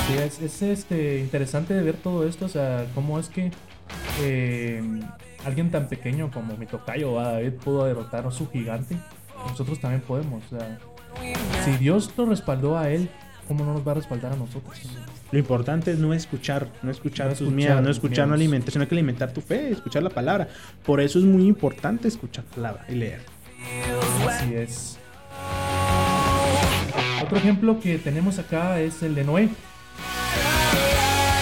[0.08, 3.52] Sí, es, es, este, interesante de ver todo esto, o sea, cómo es que
[4.20, 4.82] eh,
[5.44, 7.32] alguien tan pequeño como mi tocayo ¿va?
[7.32, 8.96] David pudo derrotar a su gigante.
[9.48, 10.78] Nosotros también podemos, o sea,
[11.64, 13.10] si Dios lo respaldó a él,
[13.48, 14.80] ¿cómo no nos va a respaldar a nosotros?
[15.32, 18.86] Lo importante es no escuchar, no escuchar No escuchar miedos, no escuchar, no alimentar, sino
[18.86, 20.48] que alimentar tu fe, escuchar la palabra.
[20.84, 23.22] Por eso es muy importante escuchar palabra y leer.
[24.28, 24.98] Así es.
[27.22, 29.48] Otro ejemplo que tenemos acá es el de Noé.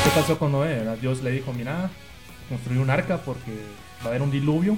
[0.04, 0.84] ¿Qué pasó con Noé?
[1.00, 1.90] Dios le dijo, mira,
[2.48, 3.52] construí un arca porque
[4.00, 4.76] va a haber un diluvio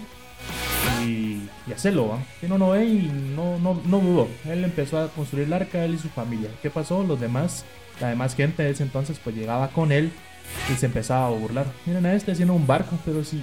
[1.05, 2.19] y, y hacerlo, ¿va?
[2.41, 4.29] Vino Noé y no, no, no dudó.
[4.45, 6.51] Él empezó a construir el arca, él y su familia.
[6.61, 7.03] ¿Qué pasó?
[7.03, 7.65] Los demás,
[8.01, 10.13] la demás gente de ese entonces pues llegaba con él
[10.73, 11.67] y se empezaba a burlar.
[11.87, 13.43] Miren, a este haciendo un barco, pero si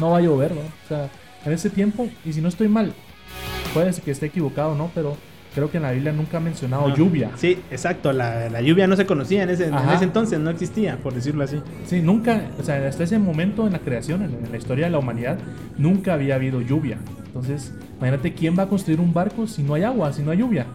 [0.00, 0.62] no va a llover, ¿va?
[0.62, 1.10] O sea,
[1.44, 2.94] en ese tiempo, y si no estoy mal,
[3.72, 4.90] puede ser que esté equivocado, ¿no?
[4.94, 5.16] Pero
[5.54, 6.96] creo que en la Biblia nunca ha mencionado No.
[6.96, 7.30] lluvia.
[7.36, 8.12] Sí, exacto.
[8.12, 11.44] La, la lluvia no se conocía en ese, en ese entonces, no existía, por decirlo
[11.44, 11.60] así.
[11.86, 14.90] Sí, nunca, o sea, hasta ese momento en la creación, en, en la historia de
[14.92, 15.38] la humanidad,
[15.78, 16.98] nunca había habido lluvia.
[17.26, 20.38] Entonces, imagínate quién va a construir un barco si no hay agua, si no hay
[20.38, 20.66] lluvia.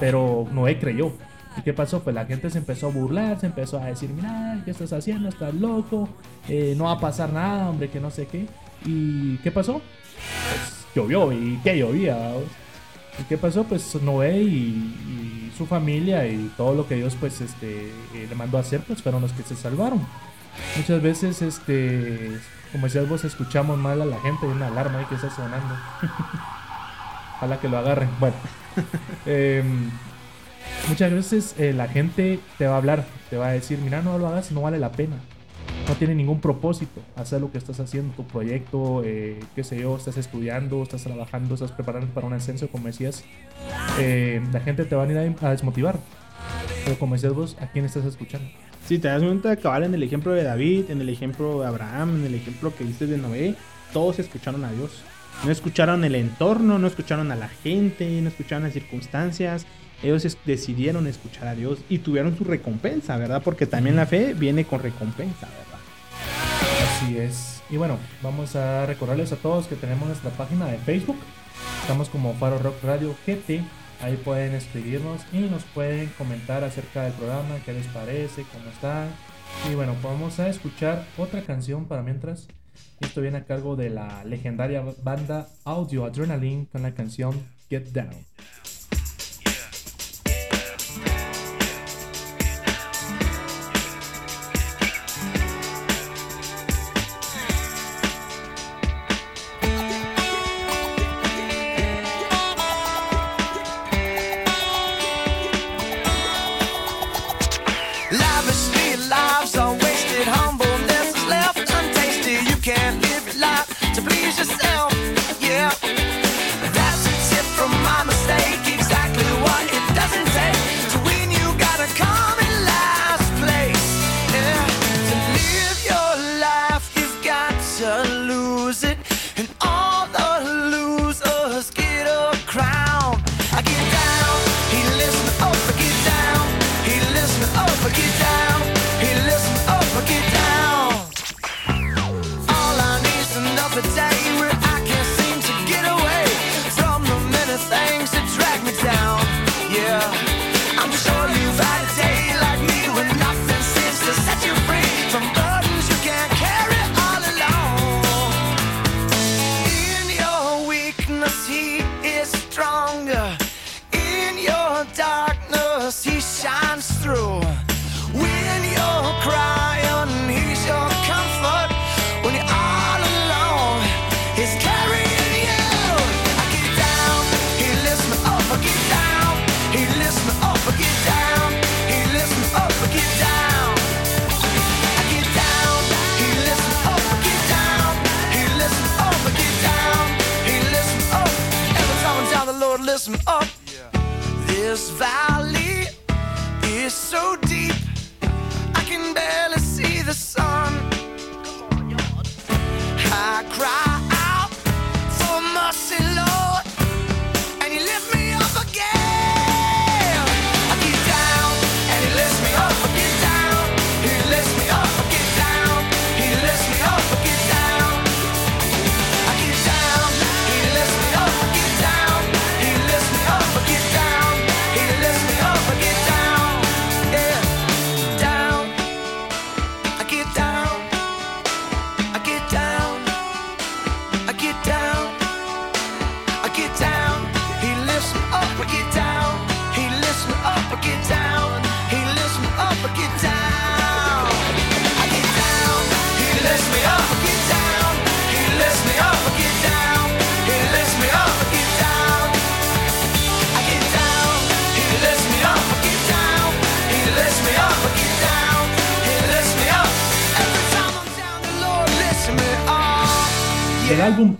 [0.00, 1.12] Pero Noé creyó.
[1.56, 2.02] ¿Y qué pasó?
[2.04, 5.28] Pues la gente se empezó a burlar, se empezó a decir, mira, ¿qué estás haciendo?
[5.28, 6.08] Estás loco,
[6.48, 8.46] eh, no va a pasar nada, hombre, que no sé qué.
[8.86, 9.80] ¿Y qué pasó?
[10.14, 12.16] Pues llovió, ¿y qué llovía?
[12.16, 12.44] vamos?
[13.20, 13.64] ¿Y qué pasó?
[13.64, 18.34] Pues Noé y, y su familia y todo lo que Dios pues este eh, le
[18.36, 20.06] mandó a hacer pues fueron los que se salvaron.
[20.76, 22.38] Muchas veces este
[22.72, 25.74] como decías vos escuchamos mal a la gente hay una alarma ahí que está sonando.
[27.36, 28.10] Ojalá que lo agarren.
[28.20, 28.36] Bueno.
[29.26, 29.90] em,
[30.88, 34.18] muchas veces eh, la gente te va a hablar, te va a decir, mira, no
[34.18, 35.16] lo hagas, no vale la pena.
[35.88, 39.96] No tiene ningún propósito hacer lo que estás haciendo, tu proyecto, eh, qué sé yo,
[39.96, 43.24] estás estudiando, estás trabajando, estás preparando para un ascenso, como decías.
[43.98, 45.98] Eh, la gente te va a ir a, desmotivar.
[46.84, 48.48] Pero como decías vos, ¿a quién estás escuchando?
[48.86, 52.16] Si te das cuenta cabal en el ejemplo de David, en el ejemplo de Abraham,
[52.20, 53.54] en el ejemplo que viste de Noé,
[53.94, 55.02] todos escucharon a Dios.
[55.44, 59.66] No escucharon el entorno, no escucharon a la gente, no escucharon las circunstancias.
[60.02, 63.42] Ellos decidieron escuchar a Dios y tuvieron su recompensa, ¿verdad?
[63.42, 65.67] Porque también la fe viene con recompensa, ¿verdad?
[67.00, 67.62] Así es.
[67.70, 71.16] Y bueno, vamos a recordarles a todos que tenemos nuestra página de Facebook.
[71.82, 73.62] Estamos como Faro Rock Radio GT.
[74.00, 79.10] Ahí pueden escribirnos y nos pueden comentar acerca del programa, qué les parece, cómo están.
[79.70, 82.48] Y bueno, vamos a escuchar otra canción para mientras.
[82.98, 88.10] Esto viene a cargo de la legendaria banda Audio Adrenaline con la canción Get Down.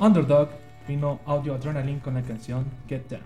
[0.09, 0.49] Underdog
[0.89, 3.23] vino Audio Adrenaline con la canción Get Down.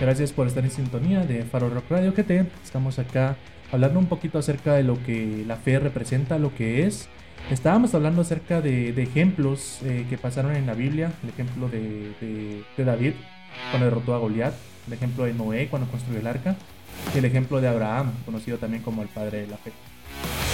[0.00, 2.46] Gracias por estar en sintonía de Faro Rock Radio GT.
[2.64, 3.36] Estamos acá
[3.70, 7.08] hablando un poquito acerca de lo que la fe representa, lo que es.
[7.50, 12.64] Estábamos hablando acerca de, ejemplos eh, que pasaron en la Biblia, el ejemplo de, de-
[12.76, 13.12] de David
[13.70, 14.54] cuando derrotó a Goliat,
[14.86, 16.56] el ejemplo de Noé cuando construyó el arca,
[17.14, 19.72] y el ejemplo de Abraham, conocido también como el padre de la fe.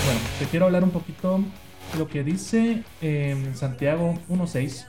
[0.09, 1.39] Bueno, te quiero hablar un poquito
[1.99, 4.87] lo que dice en Santiago 1.6,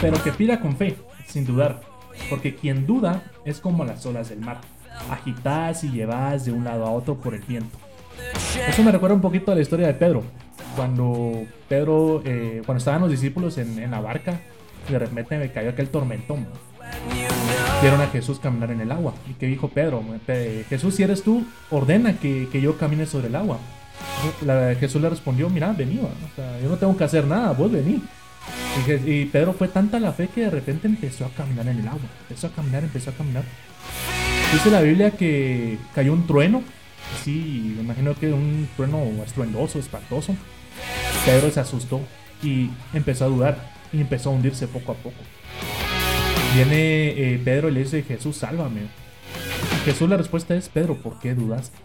[0.00, 1.82] pero que pida con fe, sin dudar,
[2.30, 4.62] porque quien duda es como las olas del mar,
[5.10, 7.76] agitadas y llevadas de un lado a otro por el viento.
[8.66, 10.22] Eso me recuerda un poquito a la historia de Pedro.
[10.76, 14.40] Cuando Pedro, eh, cuando estaban los discípulos en, la barca,
[14.88, 16.46] de repente me cayó aquel tormentón.
[17.84, 19.12] Vieron a Jesús caminar en el agua.
[19.28, 20.02] ¿Y qué dijo Pedro?
[20.24, 23.58] Pe- Jesús, si eres tú, ordena que, que yo camine sobre el agua.
[24.80, 26.08] Jesús le respondió, mira, vení, o
[26.62, 28.02] yo no tengo que hacer nada, vos vení.
[29.06, 32.00] Y Pedro fue tanta la fe que de repente empezó a caminar en el agua.
[32.22, 33.44] Empezó a caminar, empezó a caminar.
[34.54, 36.62] Dice la Biblia que cayó un trueno.
[37.22, 40.34] Sí, me imagino que un trueno estruendoso, espantoso.
[41.26, 42.00] Pedro se asustó
[42.42, 43.58] y empezó a dudar
[43.92, 45.16] y empezó a hundirse poco a poco.
[46.54, 48.82] Viene eh, Pedro y le dice, Jesús, sálvame.
[49.84, 51.76] Jesús la respuesta es, Pedro, ¿por qué dudaste?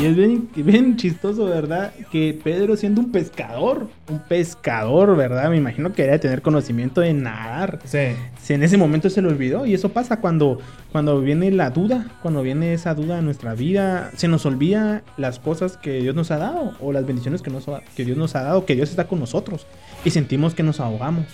[0.00, 1.92] Y es bien, bien chistoso, ¿verdad?
[2.12, 5.50] Que Pedro siendo un pescador, un pescador, ¿verdad?
[5.50, 7.80] Me imagino que debería tener conocimiento de nadar.
[7.84, 7.98] Sí,
[8.40, 10.60] Si en ese momento se le olvidó, y eso pasa cuando,
[10.92, 15.40] cuando viene la duda, cuando viene esa duda en nuestra vida, se nos olvida las
[15.40, 18.36] cosas que Dios nos ha dado, o las bendiciones que, nos, ha- que Dios nos
[18.36, 19.66] ha dado, que Dios está con nosotros,
[20.04, 21.26] y sentimos que nos ahogamos.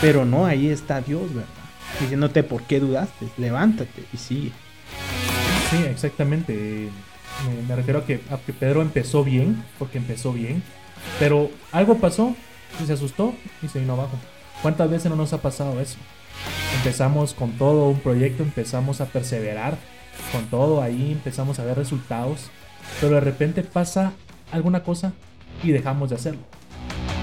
[0.00, 1.50] Pero no, ahí está Dios, ¿verdad?
[2.00, 4.52] Diciéndote por qué dudaste, levántate y sigue.
[5.70, 6.88] sí, exactamente.
[7.46, 10.62] Me, me refiero a que, a que Pedro empezó bien, porque empezó bien.
[11.18, 12.34] Pero algo pasó
[12.82, 14.18] y se asustó y se vino abajo.
[14.62, 15.98] ¿Cuántas veces no nos ha pasado eso?
[16.76, 19.76] Empezamos con todo un proyecto, empezamos a perseverar
[20.30, 22.50] con todo, ahí empezamos a ver resultados,
[23.00, 24.12] pero de repente pasa
[24.50, 25.12] alguna cosa
[25.62, 26.42] y dejamos de hacerlo.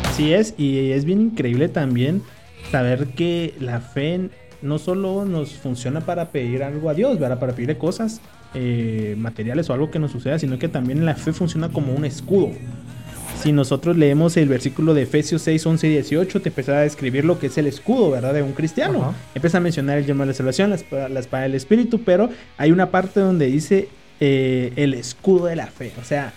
[0.06, 2.24] Así es, y es bien increíble también
[2.72, 4.30] saber que la fe
[4.62, 7.40] no solo nos funciona para pedir algo a Dios, ¿verdad?
[7.40, 8.22] Para pedirle cosas
[8.54, 12.06] eh, materiales o algo que nos suceda, sino que también la fe funciona como un
[12.06, 12.52] escudo.
[13.42, 17.24] Si nosotros leemos el versículo de Efesios 6, 11 y 18, te empieza a describir
[17.24, 18.34] lo que es el escudo, ¿verdad?
[18.34, 19.14] De un cristiano.
[19.34, 22.30] Empieza a mencionar el yermo de la salvación, la espada, la espada del espíritu, pero
[22.58, 23.88] hay una parte donde dice
[24.20, 25.94] eh, el escudo de la fe.
[26.02, 26.34] O sea,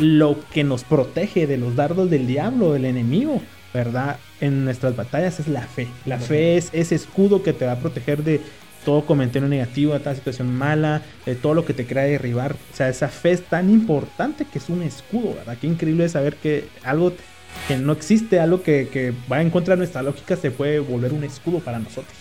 [0.00, 3.42] lo que nos protege de los dardos del diablo, del enemigo,
[3.74, 4.16] ¿verdad?
[4.40, 5.88] En nuestras batallas es la fe.
[6.04, 8.40] La fe es ese escudo que te va a proteger de
[8.84, 12.52] todo comentario negativo, de toda situación mala, de todo lo que te crea derribar.
[12.52, 15.56] O sea, esa fe es tan importante que es un escudo, ¿verdad?
[15.60, 17.12] Qué increíble es saber que algo
[17.66, 21.12] que no existe, algo que, que va en contra de nuestra lógica, se puede volver
[21.12, 22.16] un escudo para nosotros.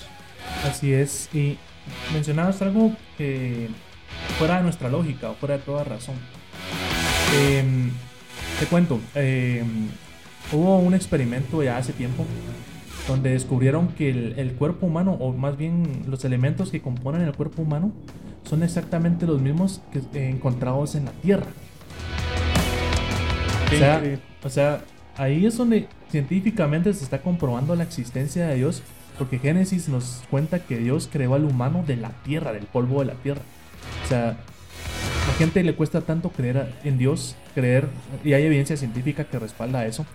[0.63, 1.57] Así es, y
[2.13, 3.67] mencionabas algo que
[4.39, 6.15] fuera de nuestra lógica o fuera de toda razón.
[7.37, 7.91] Em,
[8.59, 9.89] te cuento, em,
[10.51, 12.25] hubo un experimento ya hace tiempo
[13.07, 17.33] donde descubrieron que el, el cuerpo humano, o más bien los elementos que componen el
[17.33, 17.91] cuerpo humano,
[18.43, 21.47] son exactamente los mismos que eh, encontrados en la Tierra.
[23.73, 24.03] O sea,
[24.43, 24.81] o sea,
[25.17, 28.83] ahí es donde científicamente se está comprobando la existencia de Dios,
[29.17, 33.05] porque Génesis nos cuenta que Dios creó al humano de la tierra, del polvo de
[33.07, 33.41] la tierra.
[34.03, 37.87] O sea, a la gente le cuesta tanto creer en Dios, creer,
[38.23, 40.05] y hay evidencia científica que respalda eso,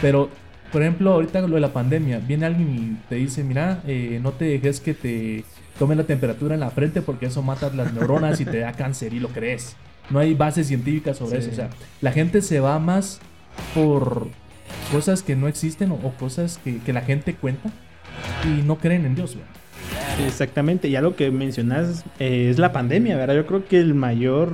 [0.00, 0.28] pero,
[0.72, 4.32] por ejemplo, ahorita lo de la pandemia, viene alguien y te dice, mira, eh, no
[4.32, 5.44] te dejes que te
[5.78, 9.12] tome la temperatura en la frente porque eso mata las neuronas y te da cáncer
[9.14, 9.76] y lo crees.
[10.10, 11.48] No hay base científica sobre Sí.
[11.48, 11.52] eso.
[11.52, 13.20] O sea, la gente se va más
[13.74, 14.28] por
[14.92, 17.70] cosas que no existen o, o cosas que, que la gente cuenta
[18.44, 19.36] y no creen en Dios.
[20.26, 23.34] Exactamente, y algo que mencionas eh, es la pandemia, ¿verdad?
[23.36, 24.52] Yo creo que el mayor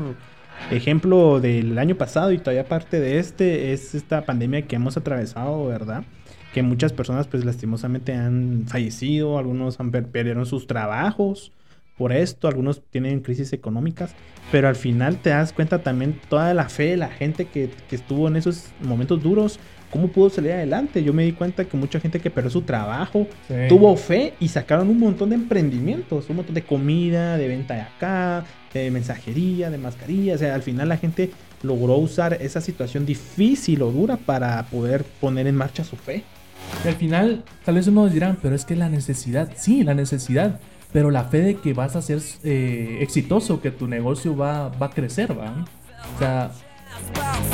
[0.71, 5.67] ejemplo del año pasado y todavía parte de este es esta pandemia que hemos atravesado,
[5.67, 6.05] ¿verdad?
[6.53, 11.53] Que muchas personas pues lastimosamente han fallecido, algunos han per- perdieron sus trabajos
[11.97, 14.15] por esto, algunos tienen crisis económicas,
[14.53, 17.97] pero al final te das cuenta también toda la fe de la gente que, que
[17.97, 19.59] estuvo en esos momentos duros,
[19.91, 21.03] cómo pudo salir adelante.
[21.03, 23.55] Yo me di cuenta que mucha gente que perdió su trabajo, Sí.
[23.69, 27.81] tuvo fe y sacaron un montón de emprendimientos, un montón de comida, de venta de
[27.81, 28.45] acá,
[28.79, 30.37] de mensajería, de mascarillas.
[30.37, 31.31] O sea, al final la gente
[31.63, 36.25] logró usar esa situación difícil o dura para poder poner en marcha su fe.
[36.85, 40.61] Y al final, tal vez unos dirán, pero es que la necesidad, sí, la necesidad,
[40.93, 44.87] pero la fe de que vas a ser eh, exitoso, que tu negocio va, va
[44.87, 45.65] a crecer, ¿va?
[46.15, 46.51] O sea,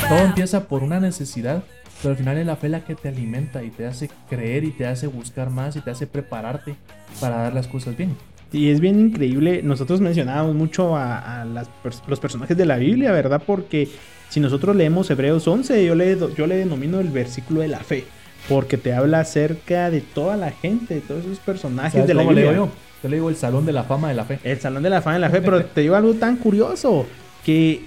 [0.07, 1.63] Todo empieza por una necesidad,
[2.01, 4.71] pero al final es la fe la que te alimenta y te hace creer y
[4.71, 6.75] te hace buscar más y te hace prepararte
[7.19, 8.15] para dar las cosas bien.
[8.53, 12.77] Y es bien increíble, nosotros mencionábamos mucho a, a las pers- los personajes de la
[12.77, 13.41] Biblia, ¿verdad?
[13.45, 13.89] Porque
[14.29, 18.05] si nosotros leemos Hebreos 11, yo le, yo le denomino el versículo de la fe,
[18.47, 22.21] porque te habla acerca de toda la gente, de todos esos personajes ¿Sabes de la
[22.21, 22.53] cómo le Biblia.
[22.53, 22.71] digo yo?
[23.01, 24.39] Yo le digo el salón de la fama de la fe.
[24.43, 27.05] El Salón de la Fama de la Fe, pero te digo algo tan curioso,
[27.43, 27.81] que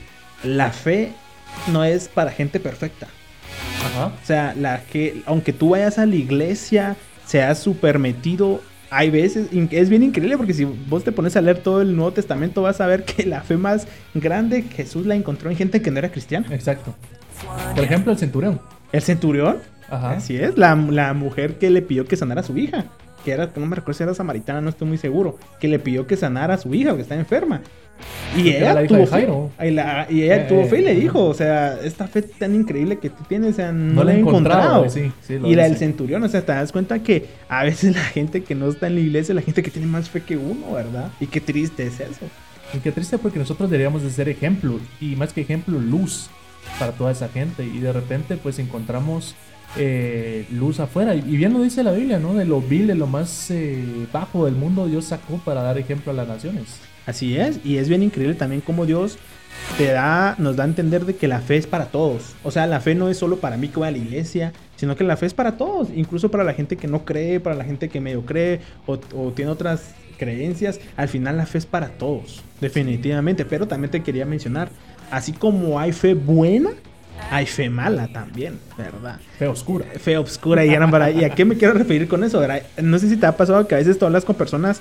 [0.45, 1.13] la fe
[1.73, 3.07] no es para gente perfecta.
[3.87, 4.07] Ajá.
[4.09, 8.61] O sea, la que, aunque tú vayas a la iglesia, seas súper metido,
[8.91, 12.13] hay veces, es bien increíble porque si vos te pones a leer todo el Nuevo
[12.13, 15.91] Testamento vas a ver que la fe más grande Jesús la encontró en gente que
[15.91, 16.47] no era cristiana.
[16.51, 16.95] Exacto.
[17.75, 18.61] Por ejemplo, el centurión.
[18.93, 19.59] El centurión,
[19.91, 20.13] Ajá.
[20.13, 22.85] así es, la, la mujer que le pidió que sanara a su hija,
[23.25, 26.07] que era, no me recuerdo si era samaritana, no estoy muy seguro, que le pidió
[26.07, 27.63] que sanara a su hija que está enferma.
[28.37, 29.29] Y ella la tuvo fe.
[29.67, 32.55] Y, la- y ella Eh, tuvo fe y le dijo, o sea, esta fe tan
[32.55, 34.81] increíble que tú tienes, o sea, no, No la he encontrado.
[34.81, 37.65] güey, sí, sí, lo y la del centurión, o sea, te das cuenta que a
[37.65, 40.11] veces la gente que no está en la iglesia es la gente que tiene más
[40.11, 41.11] fe que uno, ¿verdad?
[41.21, 42.27] Y qué triste es eso.
[42.75, 46.29] Y qué triste porque nosotros deberíamos de ser ejemplo y más que ejemplo, luz
[46.79, 47.65] para toda esa gente.
[47.65, 49.35] Y de repente pues encontramos
[49.79, 51.15] eh, luz afuera.
[51.15, 52.35] Y y bien lo dice la Biblia, ¿no?
[52.35, 53.83] De lo vil, de lo más eh,
[54.13, 56.81] bajo del mundo, Dios sacó para dar ejemplo a las naciones.
[57.07, 59.19] Así es, y es bien increíble también como Dios
[59.79, 62.35] te da, nos da a entender de que la fe es para todos.
[62.43, 64.97] O sea, la fe no es solo para mí que voy a la iglesia, sino
[64.97, 67.65] que la fe es para todos, incluso para la gente que no cree, para la
[67.65, 70.81] gente que medio cree o, o tiene otras creencias.
[70.97, 73.45] Al final la fe es para todos, definitivamente.
[73.45, 74.69] Pero también te quería mencionar,
[75.11, 76.71] así como hay fe buena,
[77.31, 79.21] hay fe mala también, ¿verdad?
[79.39, 79.87] Fe oscura.
[79.99, 82.41] fe obscura y para ¿Y a qué me quiero referir con eso?
[82.41, 82.63] verdad?
[82.83, 84.81] No sé si te ha pasado que a veces tú hablas con personas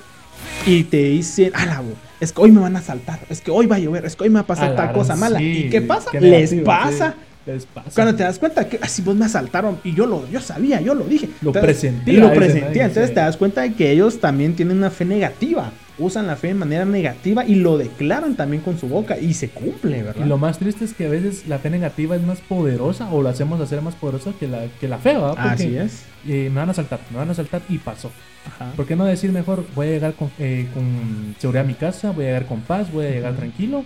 [0.65, 1.81] y te dicen, ah,
[2.19, 4.23] es que hoy me van a saltar, es que hoy va a llover, es que
[4.23, 5.39] hoy me va a pasar tal cosa mala.
[5.39, 6.09] sí, ¿Y qué pasa?
[6.11, 7.15] qué Les negativo, pasa.
[7.45, 7.89] sí, les pasa.
[7.93, 10.95] Cuando te das cuenta que así vos me asaltaron y yo lo yo sabía, yo
[10.95, 11.27] lo dije.
[11.41, 12.83] Lo Entonces, presentía, y Lo presentía.
[12.83, 12.87] ¿no?
[12.89, 15.71] Entonces te das cuenta de que ellos también tienen una fe negativa.
[15.97, 19.49] Usan la fe de manera negativa y lo declaran también con su boca y se
[19.49, 20.25] cumple, ¿verdad?
[20.25, 23.23] Y lo más triste es que a veces la fe negativa es más poderosa o
[23.23, 25.29] la hacemos hacer más poderosa que la, que la fe, ¿verdad?
[25.29, 26.03] Porque, Así es.
[26.27, 28.11] eh, me van a saltar, me van a saltar y pasó.
[28.45, 28.73] Ajá.
[28.75, 32.11] ¿Por qué no decir mejor, voy a llegar con, eh, con seguridad a mi casa,
[32.11, 33.85] voy a llegar con paz, voy a llegar tranquilo?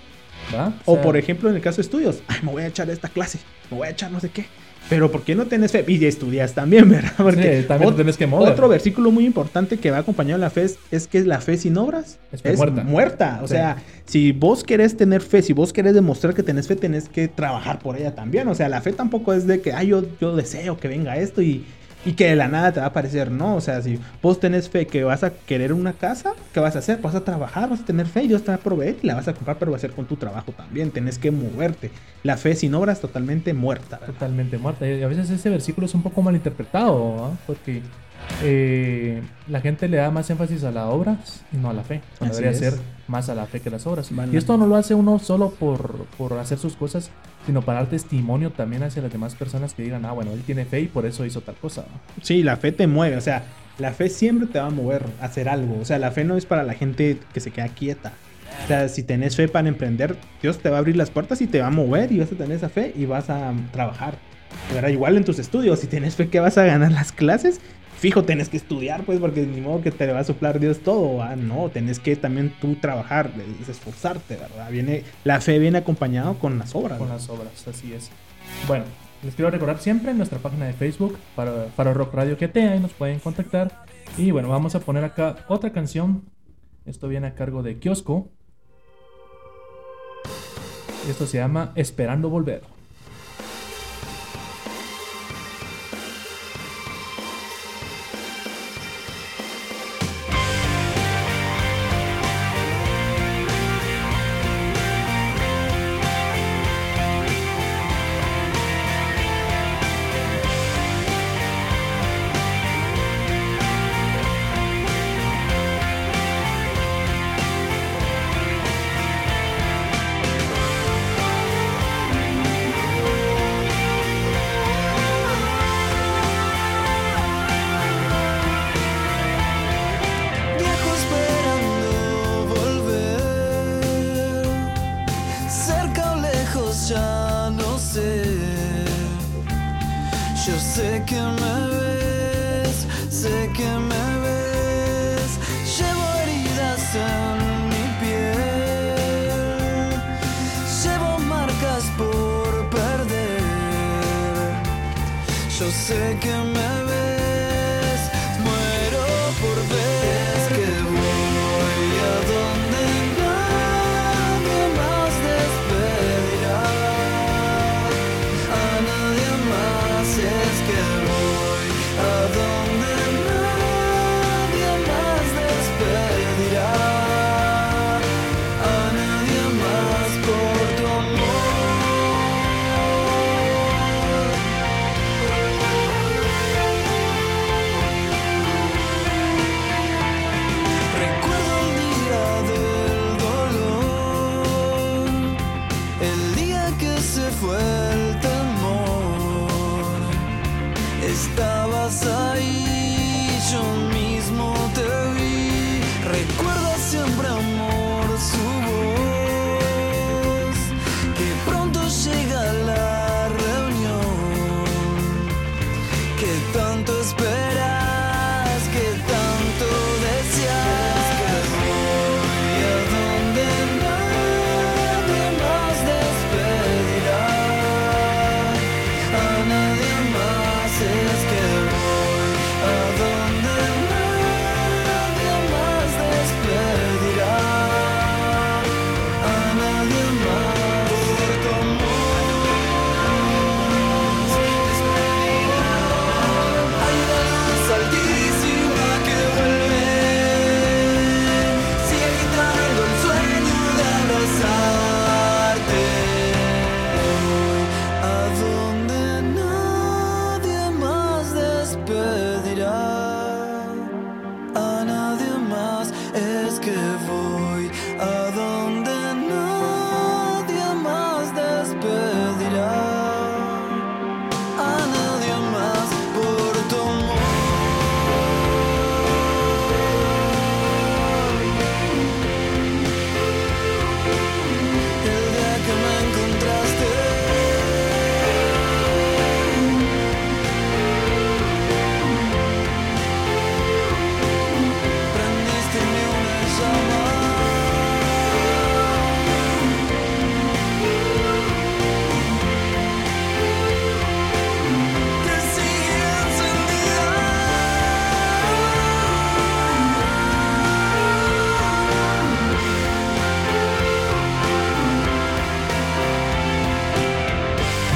[0.54, 0.74] ¿va?
[0.86, 3.08] O sea, por ejemplo, en el caso de estudios, ay, me voy a echar esta
[3.08, 3.40] clase,
[3.70, 4.46] me voy a echar no sé qué.
[4.90, 5.86] Pero ¿por qué no tenés fe?
[5.88, 7.14] Y estudias también, ¿verdad?
[7.18, 8.52] Porque Sí, también tenés que mover.
[8.52, 11.58] Otro versículo muy importante que va acompañado de la fe es, es que la fe
[11.58, 12.84] sin obras Es muerta.
[12.84, 13.40] muerta.
[13.44, 13.54] O Sí.
[13.54, 17.28] sea, si vos querés tener fe, si vos querés demostrar que tenés fe, tenés que
[17.28, 18.48] trabajar por ella también.
[18.48, 21.42] O sea, la fe tampoco es de que, ay, yo, yo deseo que venga esto
[21.42, 21.64] y,
[22.06, 23.32] y que de la nada te va a aparecer.
[23.32, 26.76] No, o sea, si vos tenés fe que vas a querer una casa, ¿qué vas
[26.76, 27.00] a hacer?
[27.02, 29.16] Vas a trabajar, vas a tener fe y Dios te va a proveer y la
[29.16, 30.92] vas a comprar, pero va a ser con tu trabajo también.
[30.92, 31.92] Tenés que moverte.
[32.24, 33.98] La fe sin obras totalmente muerta.
[33.98, 34.90] totalmente muerta.
[34.90, 37.32] Y a veces ese versículo es un poco malinterpretado, ¿va?
[37.46, 37.82] porque
[38.44, 42.02] eh, la gente le da más énfasis a las obras y no a la fe.
[42.20, 42.60] Así debería es.
[42.60, 42.74] ser
[43.08, 44.10] más a la fe que las obras.
[44.32, 47.10] Y esto no lo hace uno solo por, por hacer sus cosas,
[47.46, 50.66] sino para dar testimonio también hacia las demás personas que digan, ah, bueno, él tiene
[50.66, 51.86] fe y por eso hizo tal cosa.
[52.22, 53.44] Sí, la fe te mueve, o sea,
[53.78, 55.80] la fe siempre te va a mover a hacer algo.
[55.80, 58.14] O sea, la fe no es para la gente que se queda quieta.
[58.64, 61.48] O sea, si tenés fe para emprender, Dios te va a abrir las puertas y
[61.48, 64.16] te va a mover y vas a tener esa fe y vas a trabajar.
[64.74, 67.62] Pero igual en tus estudios, si tenés fe que vas a ganar las clases,
[68.00, 71.24] fijo, tenés que estudiar, pues, porque ni modo que te va a soplar Dios todo.
[71.36, 73.32] No, tenés que también tú trabajar,
[73.62, 74.72] es esforzarte, ¿verdad?
[74.72, 76.98] Viene, la fe viene acompañado con las obras.
[76.98, 78.10] con las obras, así es.
[78.68, 78.86] Bueno,
[79.24, 82.94] les quiero recordar siempre nuestra página de Facebook para, para Rock Radio QT, ahí nos
[82.94, 83.86] pueden contactar.
[84.18, 86.24] Y bueno, vamos a poner acá otra canción.
[86.86, 88.30] Esto viene a cargo de Kiosco.
[91.10, 92.79] Esto se llama Esperando Volver.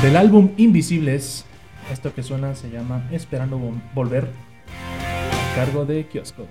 [0.04, 1.46] Del álbum Invisibles,
[1.90, 6.46] esto que suena se llama Esperando Vol- Volver, a cargo de Kiosco.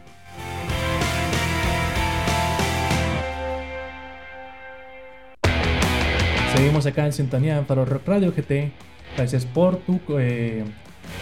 [6.54, 8.72] Seguimos acá en sintonía en Faro Rock Radio GT.
[9.16, 10.64] Gracias por tu eh,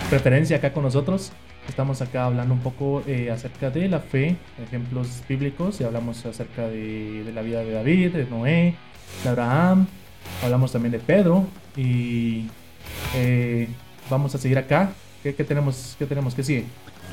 [0.09, 1.33] preferencia acá con nosotros.
[1.68, 6.68] Estamos acá hablando un poco eh, acerca de la fe, ejemplos bíblicos, y hablamos acerca
[6.68, 8.74] de la vida de David, de Noé,
[9.22, 9.87] de Abraham,
[10.43, 11.47] hablamos también de Pedro,
[11.77, 12.47] y
[13.14, 13.68] eh,
[14.09, 14.93] vamos a seguir acá.
[15.23, 16.35] ¿Qué, qué tenemos, ¿Qué tenemos?
[16.35, 16.64] ¿Qué sigue?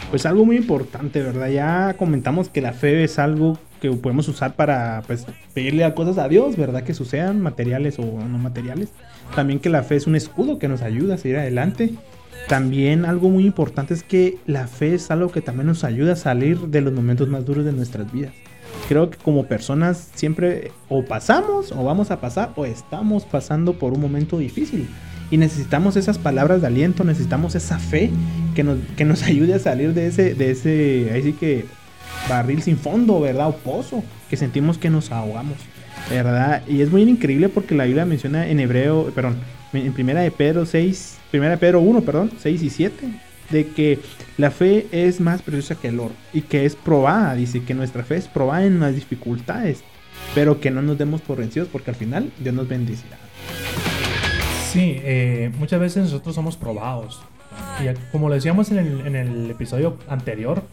[0.09, 1.49] Pues algo muy importante, ¿verdad?
[1.49, 6.17] Ya comentamos que la fe es algo que podemos usar para pues, pedirle a cosas
[6.17, 6.83] a Dios, ¿verdad?
[6.83, 8.89] Que sucedan materiales o no materiales.
[9.35, 11.93] También que la fe es un escudo que nos ayuda a seguir adelante.
[12.47, 16.15] También algo muy importante es que la fe es algo que también nos ayuda a
[16.15, 18.33] salir de los momentos más duros de nuestras vidas.
[18.87, 23.93] Creo que como personas siempre o pasamos o vamos a pasar o estamos pasando por
[23.93, 24.87] un momento difícil.
[25.29, 28.11] Y necesitamos esas palabras de aliento, necesitamos esa fe
[28.55, 31.65] que nos, que nos ayude a salir de ese, de ese, ahí sí que
[32.29, 33.49] barril sin fondo, ¿verdad?
[33.49, 35.57] O pozo, que sentimos que nos ahogamos,
[36.09, 36.63] ¿verdad?
[36.67, 39.37] Y es muy increíble porque la Biblia menciona en hebreo, perdón,
[39.73, 42.95] en primera de Pedro 6, primera de Pedro 1, perdón, 6 y 7,
[43.49, 43.99] de que
[44.37, 48.03] la fe es más preciosa que el oro y que es probada, dice que nuestra
[48.03, 49.83] fe es probada en las dificultades,
[50.35, 53.17] pero que no nos demos por vencidos porque al final Dios nos bendecirá.
[54.71, 57.21] Sí, eh, muchas veces nosotros somos probados.
[57.81, 60.63] Y como lo decíamos en el, en el episodio anterior,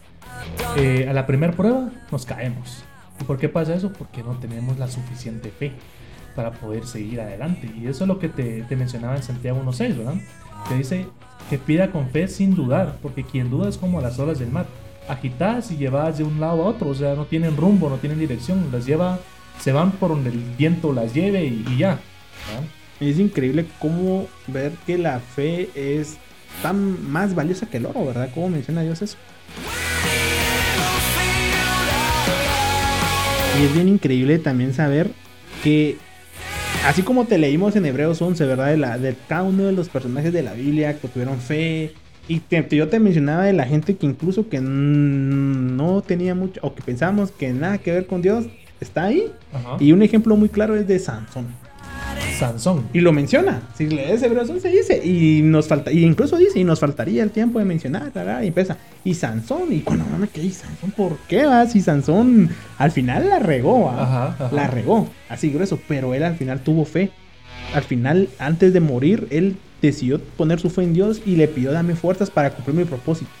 [0.77, 2.83] eh, a la primera prueba nos caemos.
[3.19, 3.93] ¿Y por qué pasa eso?
[3.93, 5.71] Porque no tenemos la suficiente fe
[6.35, 7.71] para poder seguir adelante.
[7.75, 10.15] Y eso es lo que te, te mencionaba en Santiago 1.6, ¿verdad?
[10.67, 11.07] Que dice
[11.49, 14.65] que pida con fe sin dudar, porque quien duda es como las olas del mar,
[15.07, 18.19] agitadas y llevadas de un lado a otro, o sea, no tienen rumbo, no tienen
[18.19, 19.19] dirección, las lleva,
[19.59, 21.99] se van por donde el viento las lleve y, ya.
[22.47, 22.67] ¿verdad?
[22.99, 26.17] Es increíble cómo ver que la fe es
[26.61, 28.29] tan más valiosa que el oro, ¿verdad?
[28.33, 29.17] Como menciona Dios eso.
[33.59, 35.11] Y es bien increíble también saber
[35.63, 35.97] que,
[36.85, 38.67] así como te leímos en Hebreos 11, ¿verdad?
[38.67, 41.93] De, la, de cada uno de los personajes de la Biblia que tuvieron fe,
[42.27, 46.73] Y te- yo te mencionaba de la gente que incluso que no tenía mucho, o
[46.73, 48.45] que pensábamos que nada que ver con Dios,
[48.81, 49.31] está ahí.
[49.53, 49.77] Ajá.
[49.79, 51.45] Y un ejemplo muy claro es de Sansón.
[52.37, 52.87] Sansón.
[52.93, 53.61] Y lo menciona.
[53.75, 55.05] Si lees Hebreos 11 dice.
[55.05, 58.11] Y nos falta, y incluso dice, y nos faltaría el tiempo de mencionar,
[58.43, 58.77] y empieza.
[59.03, 61.65] Y Sansón, y no me quedé, ¿y Sansón por qué va?
[61.67, 64.49] Si Sansón al final la regó, ajá.
[64.51, 67.11] la regó, así grueso, pero él al final tuvo fe.
[67.73, 71.71] Al final, antes de morir, él decidió poner su fe en Dios y le pidió
[71.71, 73.31] dame fuerzas para cumplir mi propósito.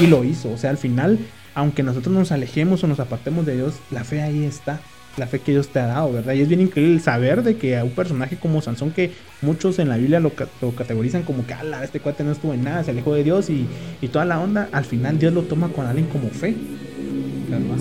[0.00, 1.18] Y lo hizo, o sea, al final,
[1.54, 4.80] aunque nosotros nos alejemos o nos apartemos de Dios, la fe ahí está.
[5.16, 6.34] La fe que Dios te ha dado, ¿verdad?
[6.34, 9.10] Y es bien increíble el saber de que a un personaje como Sansón, que
[9.42, 12.62] muchos en la Biblia lo, lo categorizan como que, ala, este cuate no estuvo en
[12.64, 13.66] nada, se alejó de Dios y,
[14.00, 16.54] y toda la onda, al final Dios lo toma con alguien como fe.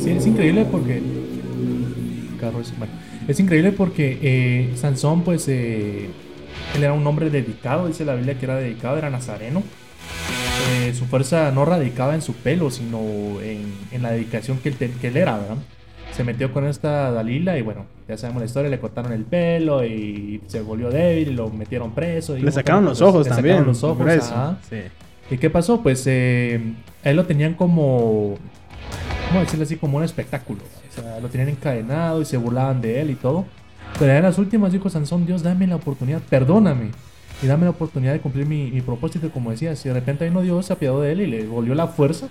[0.02, 0.98] Sí, es increíble porque.
[0.98, 2.94] Es, bueno,
[3.28, 6.10] es increíble porque eh, Sansón, pues, eh,
[6.76, 9.62] él era un hombre dedicado, dice la Biblia que era dedicado, era nazareno.
[10.72, 13.00] Eh, su fuerza no radicaba en su pelo, sino
[13.42, 15.58] en, en la dedicación que él, que él era, ¿verdad?
[16.20, 19.86] Se metió con esta Dalila y bueno, ya sabemos la historia, le cortaron el pelo
[19.86, 22.36] y se volvió débil y lo metieron preso.
[22.36, 23.56] y Le sacaron los ojos Le también.
[23.56, 24.58] sacaron los ojos, ajá.
[24.70, 24.82] Sí.
[25.32, 25.82] ¿Y qué pasó?
[25.82, 26.60] Pues eh,
[27.06, 28.36] él lo tenían como,
[29.30, 29.78] ¿cómo decirlo así?
[29.78, 30.60] Como un espectáculo.
[30.90, 33.46] O sea, lo tenían encadenado y se burlaban de él y todo.
[33.98, 36.92] Pero en las últimas dijo Sansón, Dios, dame la oportunidad, perdóname.
[37.42, 39.74] Y dame la oportunidad de cumplir mi, mi propósito, como decía.
[39.78, 42.28] Si de repente vino Dios, se apiadó de él y le volvió la fuerza.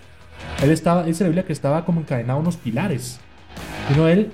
[0.62, 3.18] Él estaba, dice la Biblia que estaba como encadenado a unos pilares.
[3.88, 4.30] Vino él,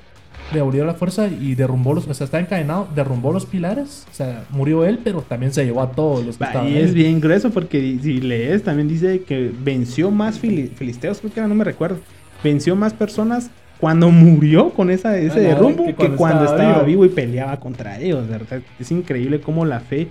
[0.53, 4.07] le volvió la fuerza y derrumbó los, o sea, estaba encadenado, derrumbó los pilares.
[4.11, 6.77] O sea, murió él, pero también se llevó a todos los que Va, estaban y
[6.77, 6.83] ahí.
[6.83, 11.41] es bien grueso porque si lees también dice que venció más fili- filisteos, creo que
[11.41, 11.99] era, no me recuerdo.
[12.43, 13.51] Venció más personas
[13.81, 17.03] cuando murió con esa, ese Ah, derrumbo que que cuando cuando, estaba estaba vivo.
[17.03, 17.13] vivo.
[17.13, 18.61] y peleaba contra ellos, ¿verdad?
[18.79, 20.09] Es increíble cómo la fe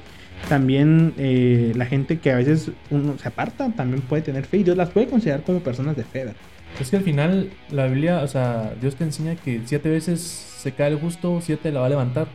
[0.50, 4.64] también, eh, la gente que a veces uno se aparta, también puede tener fe y
[4.64, 6.36] Dios las puede considerar como personas de fe, ¿verdad?
[6.80, 10.72] Es que al final la Biblia, o sea, Dios te enseña que siete veces se
[10.72, 12.28] cae el justo, siete la va a levantar.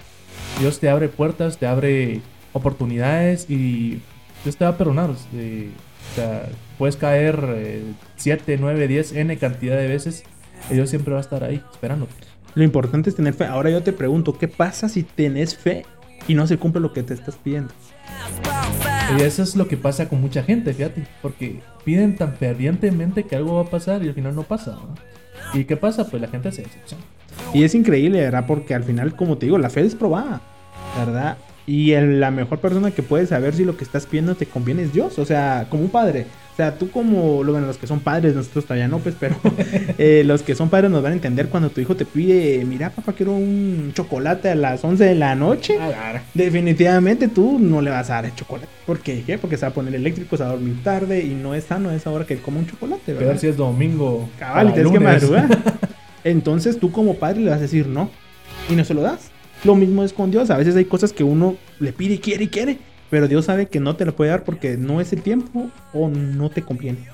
[0.60, 2.20] Dios te abre puertas, te abre
[2.52, 4.00] oportunidades y
[4.44, 5.10] Dios te va a perdonar.
[5.34, 5.70] eh,
[6.12, 7.82] o sea, puedes caer eh,
[8.16, 10.24] siete, nueve, diez, n cantidad de veces
[10.70, 12.14] y Dios siempre va a estar ahí esperándote.
[12.54, 13.44] Lo importante es tener fe.
[13.44, 15.84] Ahora yo te pregunto, ¿qué pasa si tenés fe
[16.26, 17.72] y no se cumple lo que te estás pidiendo?
[19.16, 23.36] Y eso es lo que pasa con mucha gente, fíjate, porque piden tan fervientemente que
[23.36, 24.72] algo va a pasar y al final no pasa.
[24.72, 24.94] ¿no?
[25.58, 26.06] ¿Y qué pasa?
[26.08, 27.02] Pues la gente se decepciona.
[27.54, 28.44] Y es increíble, ¿verdad?
[28.46, 30.40] Porque al final, como te digo, la fe es probada,
[30.98, 31.38] ¿verdad?
[31.66, 34.92] Y la mejor persona que puede saber si lo que estás pidiendo te conviene es
[34.92, 36.26] Dios, o sea, como un padre.
[36.58, 39.36] O sea, tú como, bueno, los que son padres, nosotros todavía no, pues, pero
[39.96, 42.90] eh, los que son padres nos van a entender cuando tu hijo te pide, mira,
[42.90, 45.78] papá, quiero un chocolate a las 11 de la noche.
[46.34, 48.66] Definitivamente tú no le vas a dar el chocolate.
[48.86, 49.22] ¿Por qué?
[49.24, 49.38] ¿Qué?
[49.38, 51.90] Porque se va a poner eléctrico, se va a dormir tarde y no es sano
[51.90, 53.28] a esa hora que él coma un chocolate, ¿verdad?
[53.28, 54.28] ver si es domingo.
[54.40, 55.46] Cabal, tienes que madrugar.
[56.24, 58.10] Entonces tú como padre le vas a decir no
[58.68, 59.30] y no se lo das.
[59.62, 60.50] Lo mismo es con Dios.
[60.50, 62.78] A veces hay cosas que uno le pide y quiere y quiere,
[63.10, 66.08] pero Dios sabe que no te lo puede dar porque no es el tiempo o
[66.08, 67.08] no te conviene.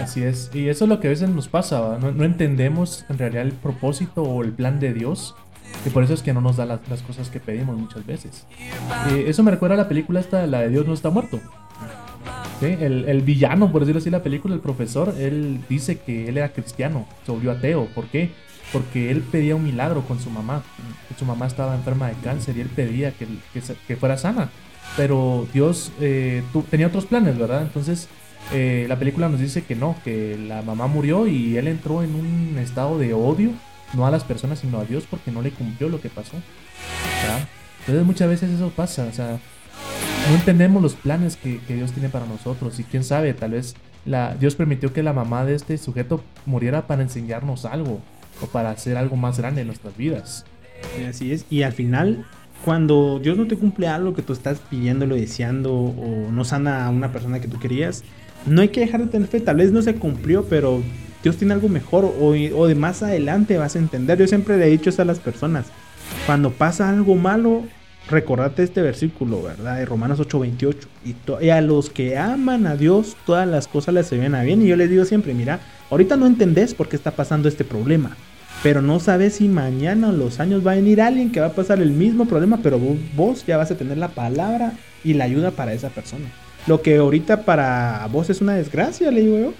[0.00, 0.50] Así es.
[0.52, 1.98] Y eso es lo que a veces nos pasa.
[2.00, 5.34] No, no entendemos en realidad el propósito o el plan de Dios.
[5.86, 8.46] Y por eso es que no nos da las, las cosas que pedimos muchas veces.
[9.26, 11.40] Eso me recuerda a la película esta, la de Dios no está muerto.
[12.60, 12.76] ¿Sí?
[12.80, 16.52] El, el villano, por decirlo así, la película, el profesor, él dice que él era
[16.52, 17.86] cristiano, se volvió ateo.
[17.94, 18.30] ¿Por qué?
[18.72, 20.62] Porque él pedía un milagro con su mamá.
[21.18, 24.50] Su mamá estaba enferma de cáncer y él pedía que, que, que fuera sana.
[24.96, 27.62] Pero Dios eh, tenía otros planes, ¿verdad?
[27.62, 28.08] Entonces
[28.52, 32.14] eh, la película nos dice que no, que la mamá murió y él entró en
[32.14, 33.50] un estado de odio,
[33.94, 36.36] no a las personas, sino a Dios porque no le cumplió lo que pasó.
[37.80, 39.38] Entonces muchas veces eso pasa, o sea,
[40.28, 43.74] no entendemos los planes que, Dios tiene para nosotros y quién sabe, tal vez
[44.04, 48.00] la, Dios permitió que la mamá de este sujeto muriera para enseñarnos algo
[48.40, 50.44] o para hacer algo más grande en nuestras vidas.
[51.08, 51.46] Así es.
[51.48, 52.26] Y al final,
[52.64, 56.90] cuando Dios no te cumple algo que tú estás pidiéndolo, deseando o no sana a
[56.90, 58.04] una persona que tú querías,
[58.46, 59.40] no hay que dejar de tener fe.
[59.40, 60.82] Tal vez no se cumplió, pero
[61.22, 64.18] Dios tiene algo mejor o, o de más adelante vas a entender.
[64.18, 65.66] Yo siempre le he dicho eso a las personas.
[66.26, 67.62] Cuando pasa algo malo,
[68.10, 69.76] recordate este versículo, ¿verdad?
[69.76, 70.76] De Romanos 8:28.
[71.04, 74.42] Y, y a los que aman a Dios, todas las cosas les se ven a
[74.42, 74.62] bien.
[74.62, 75.60] Y yo les digo siempre, mira,
[75.90, 78.16] ahorita no entendés por qué está pasando este problema.
[78.62, 81.52] Pero no sabes si mañana o los años va a venir alguien que va a
[81.52, 82.78] pasar el mismo problema, pero
[83.16, 84.72] vos, ya vas a tener la palabra
[85.02, 86.26] y la ayuda para esa persona.
[86.66, 89.54] Lo que ahorita para vos es una desgracia, le digo yo,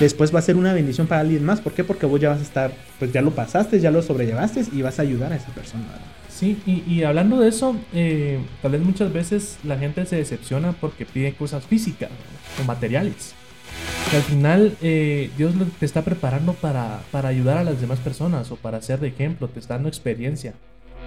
[0.00, 1.60] después va a ser una bendición para alguien más.
[1.60, 1.84] ¿Por qué?
[1.84, 4.98] Porque vos ya vas a estar, pues ya lo pasaste, ya lo sobrellevaste y vas
[4.98, 5.84] a ayudar a esa persona.
[6.30, 10.72] Sí, y, y hablando de eso, eh, tal vez muchas veces la gente se decepciona
[10.72, 12.10] porque pide cosas físicas
[12.60, 13.35] o materiales.
[14.12, 18.56] Al final eh, Dios te está preparando para, para ayudar a las demás personas o
[18.56, 20.54] para ser de ejemplo, te está dando experiencia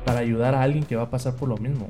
[0.06, 1.90] para ayudar a alguien que va a pasar por lo mismo.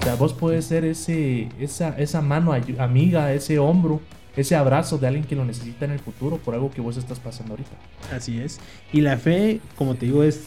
[0.00, 4.00] O sea, vos puedes ser ese, esa, esa mano amiga, ese hombro,
[4.36, 7.20] ese abrazo de alguien que lo necesita en el futuro por algo que vos estás
[7.20, 7.70] pasando ahorita.
[8.12, 8.58] Así es.
[8.92, 10.40] Y la fe, como te digo, es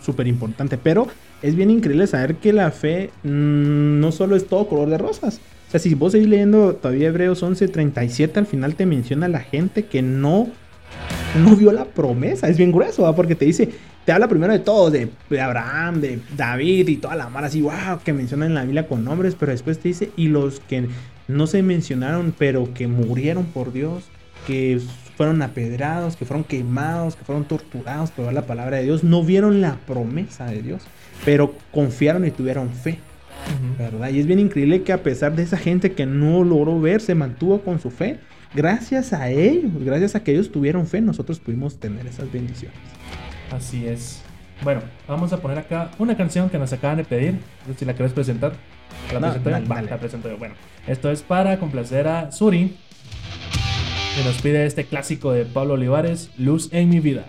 [0.00, 0.78] súper importante.
[0.78, 1.08] Pero
[1.42, 5.40] es bien increíble saber que la fe mm, no solo es todo color de rosas.
[5.72, 10.02] Sea, si vos seguís leyendo todavía Hebreos 11:37, al final te menciona la gente que
[10.02, 10.48] no,
[11.42, 12.46] no vio la promesa.
[12.46, 13.70] Es bien grueso, porque te dice,
[14.04, 15.08] te habla primero de todo, de,
[15.40, 19.02] Abraham, de David y toda la mar así, wow, que mencionan en la Biblia con
[19.02, 20.88] nombres, pero después te dice, y los que
[21.26, 24.10] no se mencionaron, pero que murieron por Dios,
[24.46, 24.78] que
[25.16, 29.62] fueron apedrados, que fueron quemados, que fueron torturados por la palabra de Dios, no vieron
[29.62, 30.82] la promesa de Dios,
[31.24, 32.98] pero confiaron y tuvieron fe.
[33.78, 34.10] ¿Verdad?
[34.10, 37.14] Y es bien increíble que a pesar de esa gente que no logró ver, se
[37.14, 38.18] mantuvo con su fe.
[38.54, 42.76] Gracias a ellos, gracias a que ellos tuvieron fe, nosotros pudimos tener esas bendiciones.
[43.50, 44.20] Así es.
[44.62, 47.32] Bueno, vamos a poner acá una canción que nos acaban de pedir.
[47.66, 48.52] No sé si la querés presentar.
[49.12, 49.54] ¿La No, presento yo?
[49.54, 49.90] dale, Va, dale.
[49.90, 50.36] la presento yo.
[50.36, 50.54] Bueno,
[50.86, 52.76] esto es para complacer a Suri.
[54.16, 57.24] Que nos pide este clásico de Pablo Olivares, Luz en mi vida.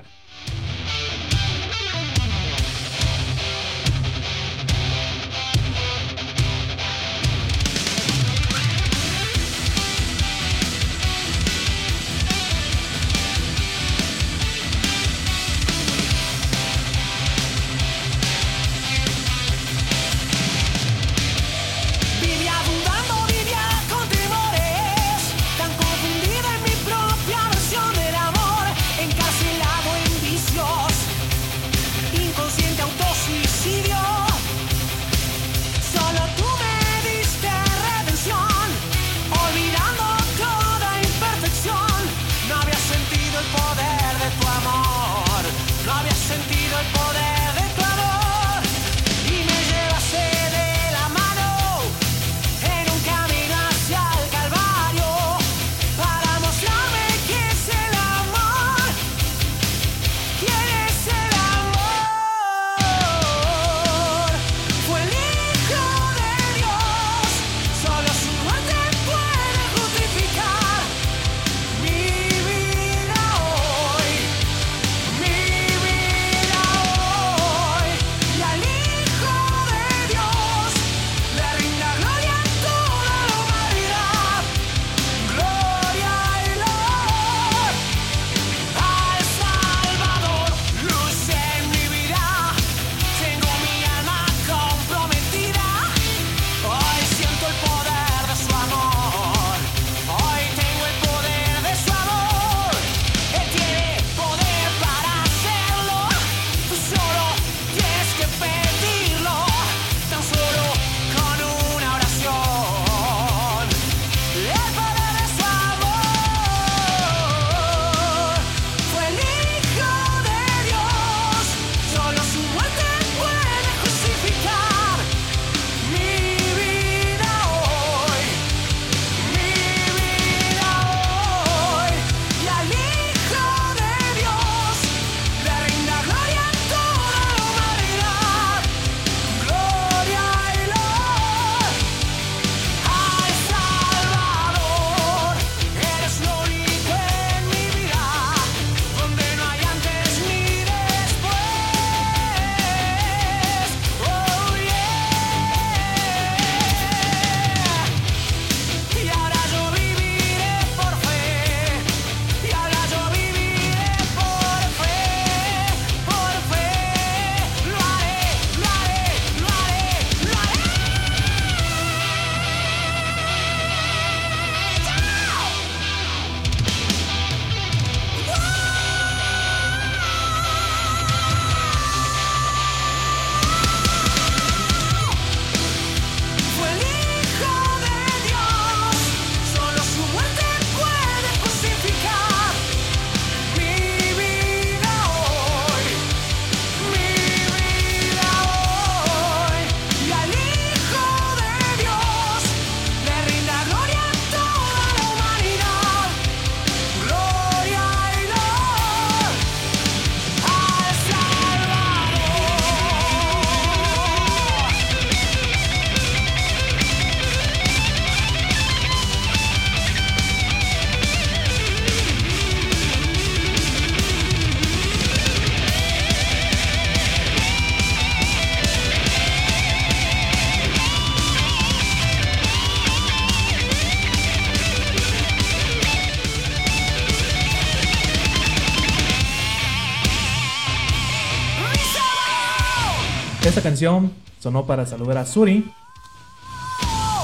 [243.64, 245.72] Canción sonó para saludar a Suri.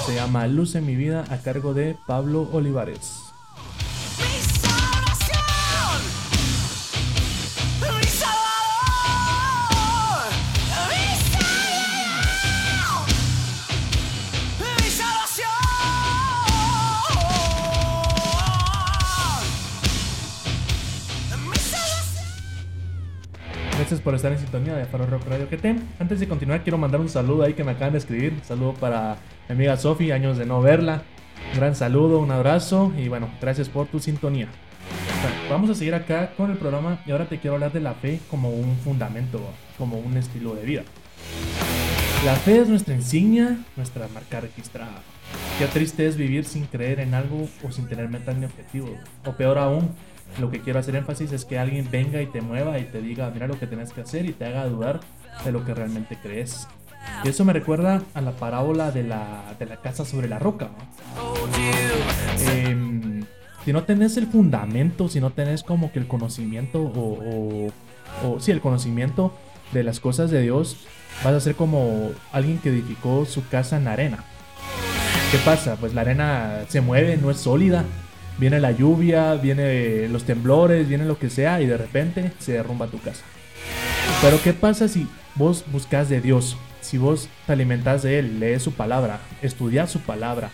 [0.05, 3.28] Se llama Luz en mi vida a cargo de Pablo Olivares.
[23.89, 25.65] Gracias por estar en sintonía de Faro Rock Radio QT.
[25.99, 28.33] Antes de continuar, quiero mandar un saludo ahí que me acaban de escribir.
[28.33, 29.17] Un saludo para
[29.47, 31.01] mi amiga Sofi, años de no verla.
[31.53, 34.47] Un gran saludo, un abrazo y bueno, gracias por tu sintonía.
[35.49, 38.19] Vamos a seguir acá con el programa y ahora te quiero hablar de la fe
[38.29, 39.41] como un fundamento,
[39.79, 40.83] como un estilo de vida.
[42.23, 45.01] La fe es nuestra insignia, nuestra marca registrada.
[45.57, 48.95] Qué triste es vivir sin creer en algo o sin tener meta ni objetivo.
[49.25, 49.89] O peor aún,
[50.39, 53.29] lo que quiero hacer énfasis es que alguien venga y te mueva y te diga,
[53.31, 54.99] mira lo que tienes que hacer y te haga dudar
[55.43, 56.67] de lo que realmente crees.
[57.23, 60.69] Y eso me recuerda a la parábola de la, de la casa sobre la roca.
[62.47, 63.25] Em,
[63.65, 67.71] si no tenés el fundamento, si no tenés como que el conocimiento o,
[68.23, 69.33] o, o sí, el conocimiento
[69.71, 70.87] de las cosas de Dios,
[71.23, 74.23] vas a ser como alguien que edificó su casa en arena.
[75.31, 75.75] ¿Qué pasa?
[75.75, 77.85] Pues la arena se mueve, no es sólida.
[78.39, 82.87] Viene la lluvia, viene los temblores, viene lo que sea y de repente se derrumba
[82.87, 83.23] tu casa.
[84.21, 86.57] Pero ¿qué pasa si vos buscas de Dios?
[86.81, 90.51] Si vos te alimentas de Él, lees su palabra, estudias su palabra,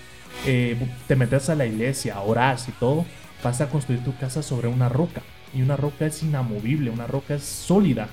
[0.47, 0.75] eh,
[1.07, 3.05] te metes a la iglesia, orás y todo,
[3.43, 5.21] vas a construir tu casa sobre una roca.
[5.53, 8.09] Y una roca es inamovible, una roca es sólida.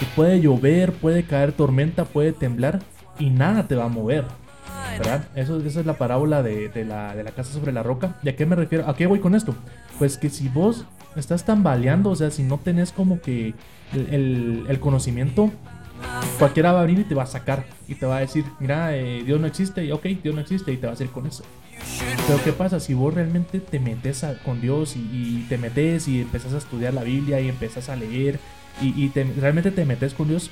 [0.00, 2.80] Y puede llover, puede caer tormenta, puede temblar
[3.18, 4.24] y nada te va a mover.
[4.98, 5.24] ¿Verdad?
[5.34, 8.16] Eso, esa es la parábola de, la, de la casa sobre la roca.
[8.22, 8.88] ¿Y a qué me refiero?
[8.88, 9.54] ¿A qué voy con esto?
[9.98, 10.84] Pues que si vos
[11.16, 13.54] estás tambaleando, o sea, si no tenés como que
[13.92, 15.50] el, el- conocimiento,
[16.38, 18.96] cualquiera va a venir y te va a sacar y te va a decir, mira,
[18.96, 21.26] eh, Dios no existe, y ok, Dios no existe, y te va a hacer con
[21.26, 21.44] eso.
[22.26, 26.54] Pero ¿qué pasa si vos realmente te metes con Dios y, te metes y empezás
[26.54, 28.38] a estudiar la Biblia y empezás a leer
[28.80, 30.50] y, y te- realmente te metes con Dios?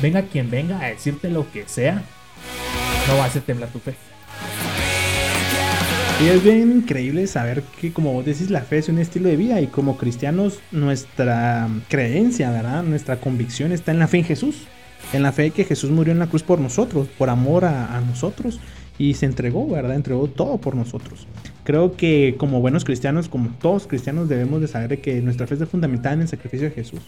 [0.00, 2.02] Venga quien venga a decirte lo que sea,
[3.08, 3.94] no hacer temblar tu fe.
[6.22, 9.36] Y es bien increíble saber que, como vos decís, la fe es un estilo de
[9.36, 12.84] vida y como cristianos nuestra creencia, ¿verdad?
[12.84, 14.68] Nuestra convicción está en la fe en Jesús.
[15.12, 18.00] En la fe que Jesús murió en la cruz por nosotros, por amor a, a
[18.00, 18.60] nosotros
[18.98, 19.96] y se entregó, ¿verdad?
[19.96, 21.26] Entregó todo por nosotros.
[21.64, 25.68] Creo que como buenos cristianos, como todos cristianos, debemos de saber que nuestra fe es
[25.68, 27.00] fundamental en el sacrificio de Jesús,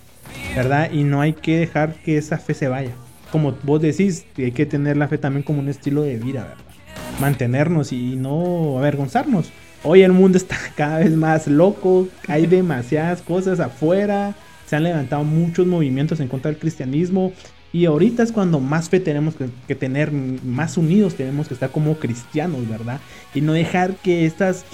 [0.57, 0.91] ¿verdad?
[0.91, 2.93] Y no hay que dejar que esa fe se vaya.
[3.35, 6.75] Como vos decís, hay que tener la fe también como un estilo de vida, ¿verdad?
[7.21, 9.51] mantenernos y no avergonzarnos.
[9.83, 14.37] Hoy el mundo está cada vez más loco, hay demasiadas cosas afuera,
[14.69, 17.33] se han levantado muchos movimientos en contra del cristianismo
[17.73, 21.97] y ahorita es cuando más fe tenemos que, tener, más unidos tenemos que estar como
[21.97, 23.01] cristianos, ¿verdad?
[23.35, 24.65] Y no dejar que estas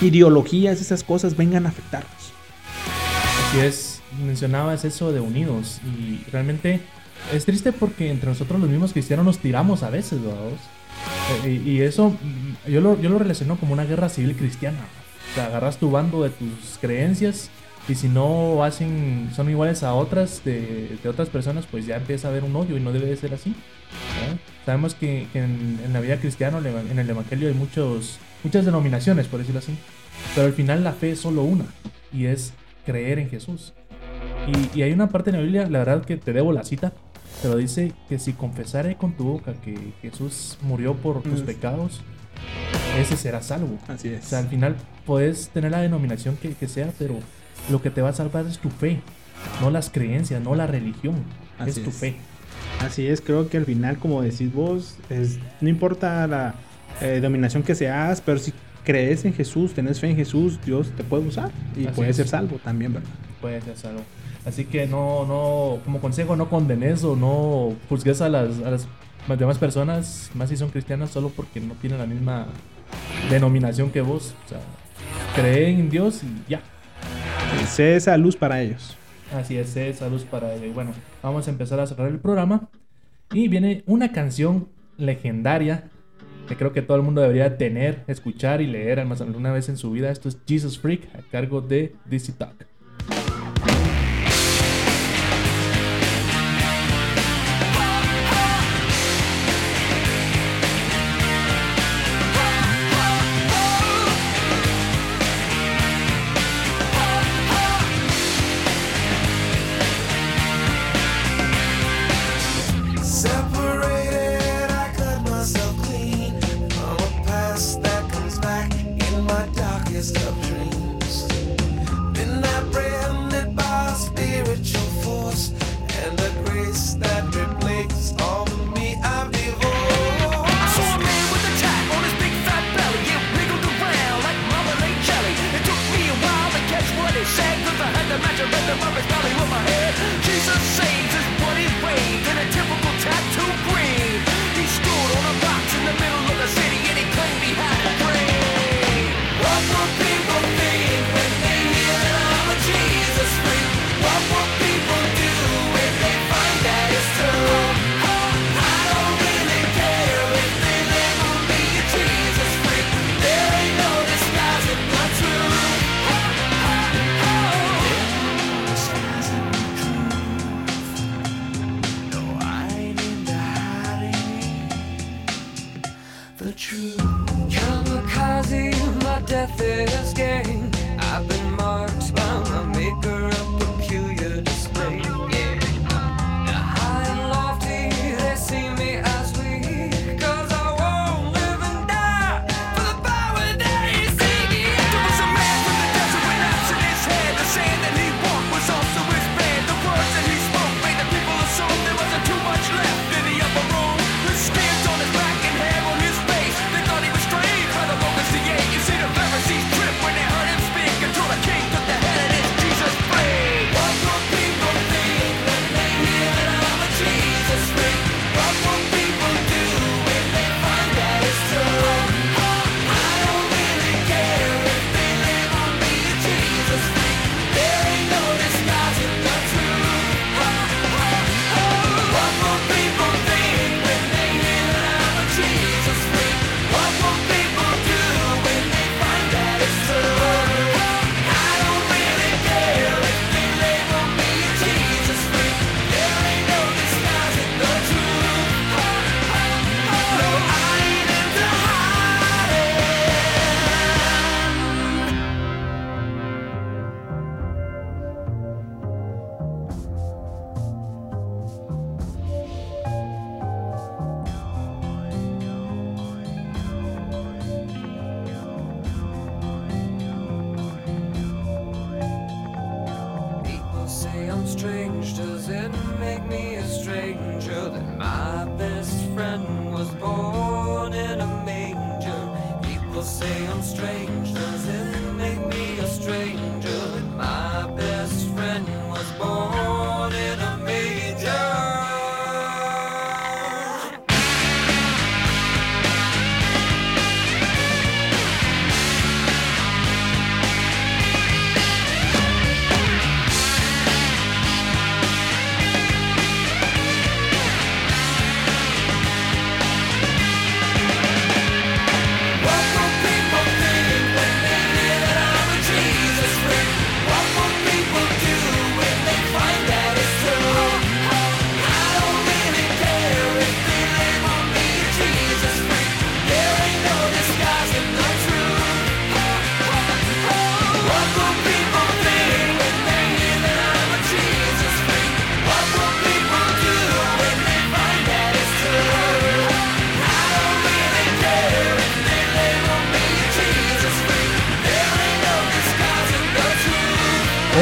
[0.00, 2.32] ideologías, esas cosas vengan a afectarnos.
[3.50, 6.80] Así es, mencionabas eso de unidos y realmente
[7.32, 10.50] es triste porque entre nosotros los mismos cristianos nos tiramos a veces, ¿verdad?
[11.44, 12.14] Eh, Y, eso
[12.66, 14.78] yo lo, yo lo relaciono como una guerra civil cristiana.
[15.34, 17.50] Sea, agarras tu bando de tus creencias
[17.88, 22.28] y si no hacen, son iguales a otras de, de otras personas, pues ya empieza
[22.28, 23.54] a haber un odio y no debe de ser así.
[24.66, 29.40] Sabemos que, en, en la vida cristiana, en el Evangelio hay muchos, muchas denominaciones, por
[29.40, 29.76] decirlo así.
[30.34, 31.64] Pero al final la fe es solo una
[32.12, 32.52] y es
[32.84, 33.72] creer en Jesús.
[34.46, 36.92] Y, y hay una parte en la Biblia, la verdad que te debo la cita,
[37.42, 41.46] pero dice que si confesare con tu boca que Jesús murió por tus Mm.
[41.46, 42.00] pecados,
[42.98, 43.78] ese será salvo.
[43.88, 44.76] Así O sea, al final
[45.06, 47.18] puedes tener la denominación que, que sea, pero
[47.70, 49.00] lo que te va a salvar es tu fe,
[49.60, 51.16] no las creencias, no la religión,
[51.58, 51.96] Así es tu es.
[51.96, 52.16] fe.
[52.80, 56.54] Así es, creo que al final, como decís vos, es- no importa la
[57.00, 58.52] eh, dominación que seas, pero si
[58.84, 62.16] crees en Jesús, tenés fe en Jesús, Dios te puede usar y Así puede es.
[62.16, 63.08] ser salvo también, ¿verdad?
[63.40, 64.02] Puede ser salvo.
[64.50, 68.88] Así que no, no, como consejo, no condenes o no juzgues a las, a las
[69.38, 72.48] demás personas, más si son cristianas, solo porque no tienen la misma
[73.30, 74.34] denominación que vos.
[74.44, 74.58] O sea,
[75.36, 76.62] cree en Dios y ya.
[77.68, 78.96] Sé esa luz para ellos.
[79.32, 80.66] Así es, esa luz para ello.
[80.66, 82.68] Y Bueno, vamos a empezar a cerrar el programa.
[83.32, 85.84] Y viene una canción legendaria
[86.48, 89.68] que creo que todo el mundo debería tener, escuchar y leer al menos alguna vez
[89.68, 90.10] en su vida.
[90.10, 92.69] Esto es Jesus Freak a cargo de DC Talk.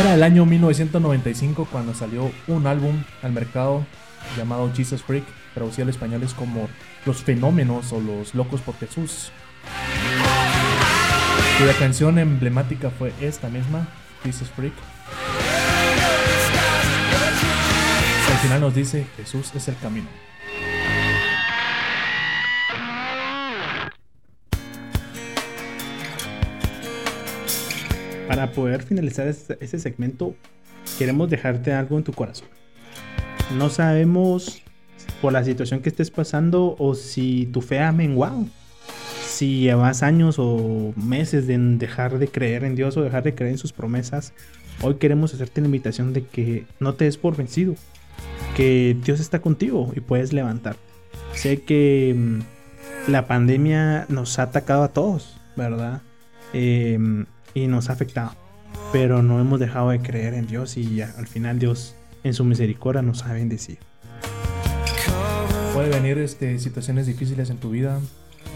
[0.09, 3.85] Era el año 1995 cuando salió un álbum al mercado
[4.39, 6.67] llamado Jesus Freak, traducido al español es como
[7.05, 9.31] Los Fenómenos o Los Locos por Jesús.
[11.59, 13.87] Cuya canción emblemática fue esta misma,
[14.25, 14.73] Jesus Freak.
[18.31, 20.09] Al final nos dice, Jesús es el camino.
[28.29, 30.35] Para poder finalizar este, segmento,
[30.99, 32.47] queremos dejarte algo en tu corazón.
[33.57, 34.63] No sabemos
[35.23, 38.45] por la situación que estés pasando o si tu fe ha menguado.
[39.27, 43.53] Si llevas años o meses de dejar de creer en Dios o dejar de creer
[43.53, 44.35] en sus promesas,
[44.83, 47.77] hoy queremos hacerte la invitación de que no te des por vencido.
[48.55, 50.77] Que Dios está contigo y puedes levantar.
[51.33, 56.03] Sé que mm, la pandemia nos ha atacado a todos, ¿verdad?
[56.53, 57.25] Em,
[57.65, 58.33] y nos ha afectado.
[58.93, 61.95] Pero no hemos dejado de creer en Dios y al final Dios
[62.25, 63.81] en su misericordia nos ha bendecido.
[65.75, 68.01] Puede venir este, situaciones difíciles en tu vida,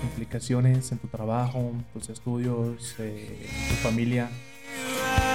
[0.01, 4.29] complicaciones en tu trabajo, tus estudios, eh, tu familia,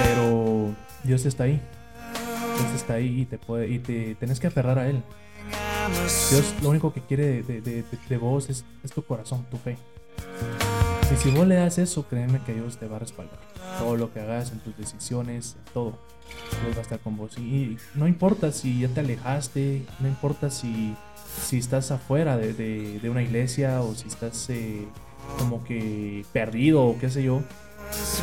[0.03, 1.61] pero Dios está ahí.
[2.59, 5.01] Dios está ahí y te puede y te tienes que aferrar a él.
[6.32, 9.78] Dios lo único que quiere de- de vos es, es tu corazón, tu fe.
[11.14, 13.39] Y si vos le das eso, créeme que Dios te va a respaldar.
[13.80, 15.97] Todo lo que hagas en tus decisiones, todo.
[16.64, 17.38] Dios va a estar con vos.
[17.38, 20.95] Y, no importa si ya te alejaste, no importa si,
[21.45, 24.86] si estás afuera de, de- de una iglesia o si estás eh,
[25.38, 27.41] como que perdido o qué sé yo.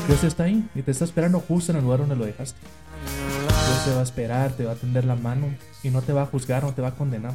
[0.07, 2.59] Dios está ahí y te está esperando justo en el lugar donde lo dejaste.
[3.67, 5.47] Dios te va a esperar, te va a tender la mano
[5.83, 7.33] y no te va a juzgar, no te va a condenar.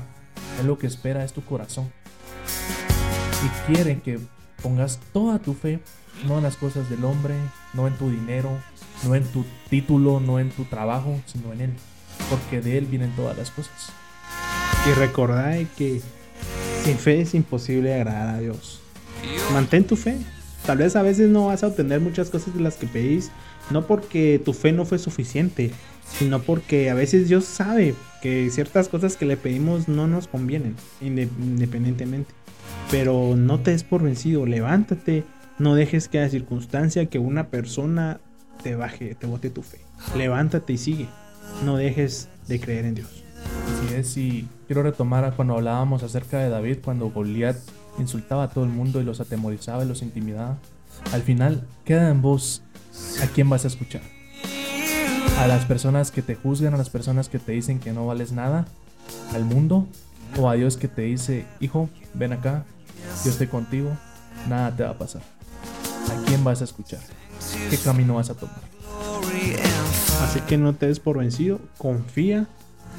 [0.62, 1.92] Él lo que espera es tu corazón.
[3.44, 4.20] Y quiere que
[4.62, 5.80] pongas toda tu fe,
[6.28, 7.34] no en las cosas del hombre,
[7.74, 8.50] no en tu dinero,
[9.06, 11.74] no en tu título, no en tu trabajo, sino en Él.
[12.30, 13.92] Porque de Él vienen todas las cosas.
[14.90, 16.02] Y recordad que
[16.84, 18.82] sin fe es imposible agradar a Dios.
[19.54, 20.18] Mantén tu fe.
[20.66, 23.32] Tal vez a veces no vas a obtener muchas cosas de las que pedís,
[23.70, 25.72] no porque tu fe no fue suficiente,
[26.18, 30.76] sino porque a veces Dios sabe que ciertas cosas que le pedimos no nos convienen,
[31.02, 32.34] inde- independientemente.
[32.92, 35.24] Pero no te des por vencido, levántate,
[35.60, 38.20] no dejes que la circunstancia, que una persona
[38.64, 39.80] te baje, te bote tu fe.
[40.16, 41.08] Levántate y sigue.
[41.64, 43.24] No dejes de creer en Dios.
[43.68, 47.58] Así es, y quiero retomar a cuando hablábamos acerca de David, cuando Goliat
[48.00, 50.58] insultaba a todo el mundo y los atemorizaba y los intimidaba.
[51.12, 52.64] Al final, queda en vos
[53.22, 54.02] a quién vas a escuchar.
[55.38, 58.32] A las personas que te juzgan, a las personas que te dicen que no vales
[58.32, 58.66] nada,
[59.34, 59.88] al mundo,
[60.38, 62.66] o a Dios que te dice, hijo, ven acá,
[63.24, 63.92] yo estoy contigo,
[64.48, 65.22] nada te va a pasar.
[65.22, 67.00] ¿A quién vas a escuchar?
[67.70, 68.58] ¿Qué camino vas a tomar?
[70.24, 72.48] Así que no te des por vencido, confía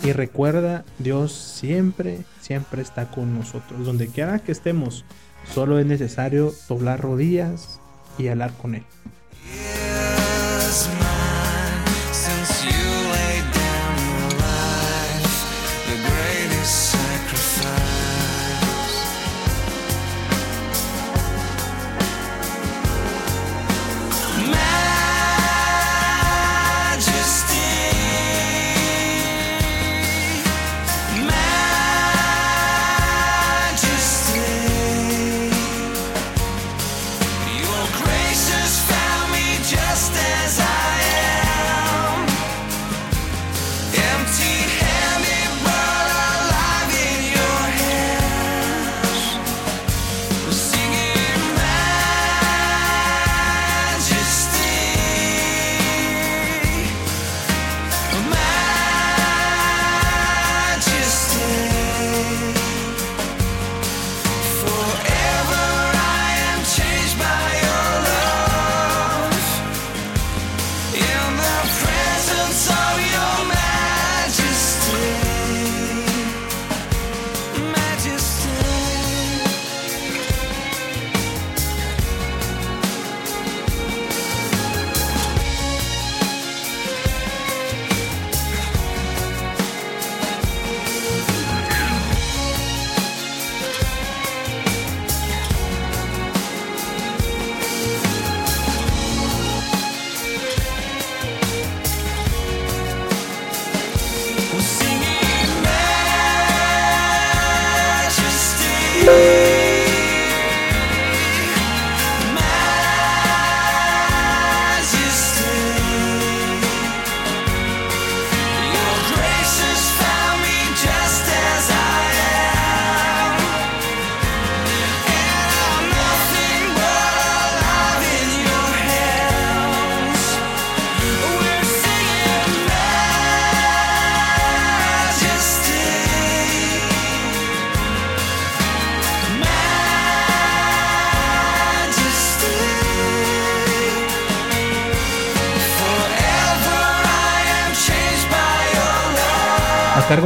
[0.03, 3.85] y recuerda, Dios siempre, siempre está con nosotros.
[3.85, 5.05] Donde quiera que estemos,
[5.53, 7.81] solo es necesario doblar rodillas
[8.19, 8.85] y hablar con Él.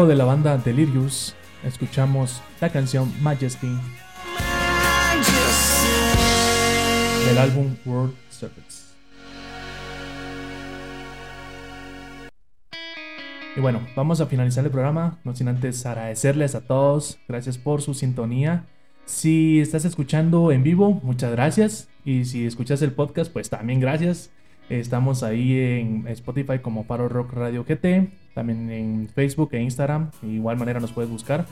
[0.07, 3.69] De la banda Delirious, escuchamos la canción Majesty
[7.27, 8.85] del álbum World Service.
[13.57, 17.81] Y bueno, vamos a finalizar el programa, no sin antes agradecerles a todos, gracias por
[17.81, 18.67] su sintonía.
[19.07, 21.89] Si estás escuchando en vivo, muchas gracias.
[22.05, 24.31] Y si escuchas el podcast, pues también gracias.
[24.69, 30.29] Estamos ahí en Spotify como Paro Rock Radio GT, también en Facebook e Instagram, de
[30.29, 31.47] igual manera nos puedes buscar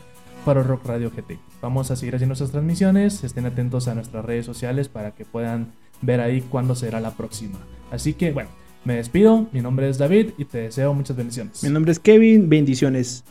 [0.45, 1.39] Paro Rock Radio GT.
[1.61, 5.73] Vamos a seguir haciendo nuestras transmisiones, estén atentos a nuestras redes sociales para que puedan
[6.01, 7.59] ver ahí cuándo será la próxima.
[7.91, 8.51] Así que bueno,
[8.85, 11.63] me despido, mi nombre es David y te deseo muchas bendiciones.
[11.63, 13.25] Mi nombre es Kevin, bendiciones.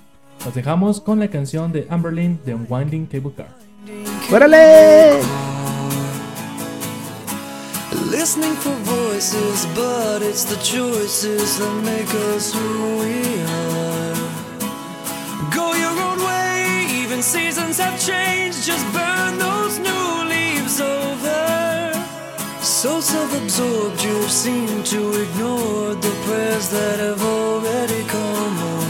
[0.45, 3.55] Nos dejamos con la canción de Amberlin de Unwinding Cable Car.
[4.31, 5.19] ¡Órale!
[7.93, 14.15] Listening for voices, but it's the choices that make us who we are.
[15.53, 18.65] Go your own way, even seasons have changed.
[18.65, 21.91] Just burn those new leaves over.
[22.61, 28.80] So self absorbed, you seem to ignore the prayers that have already come above.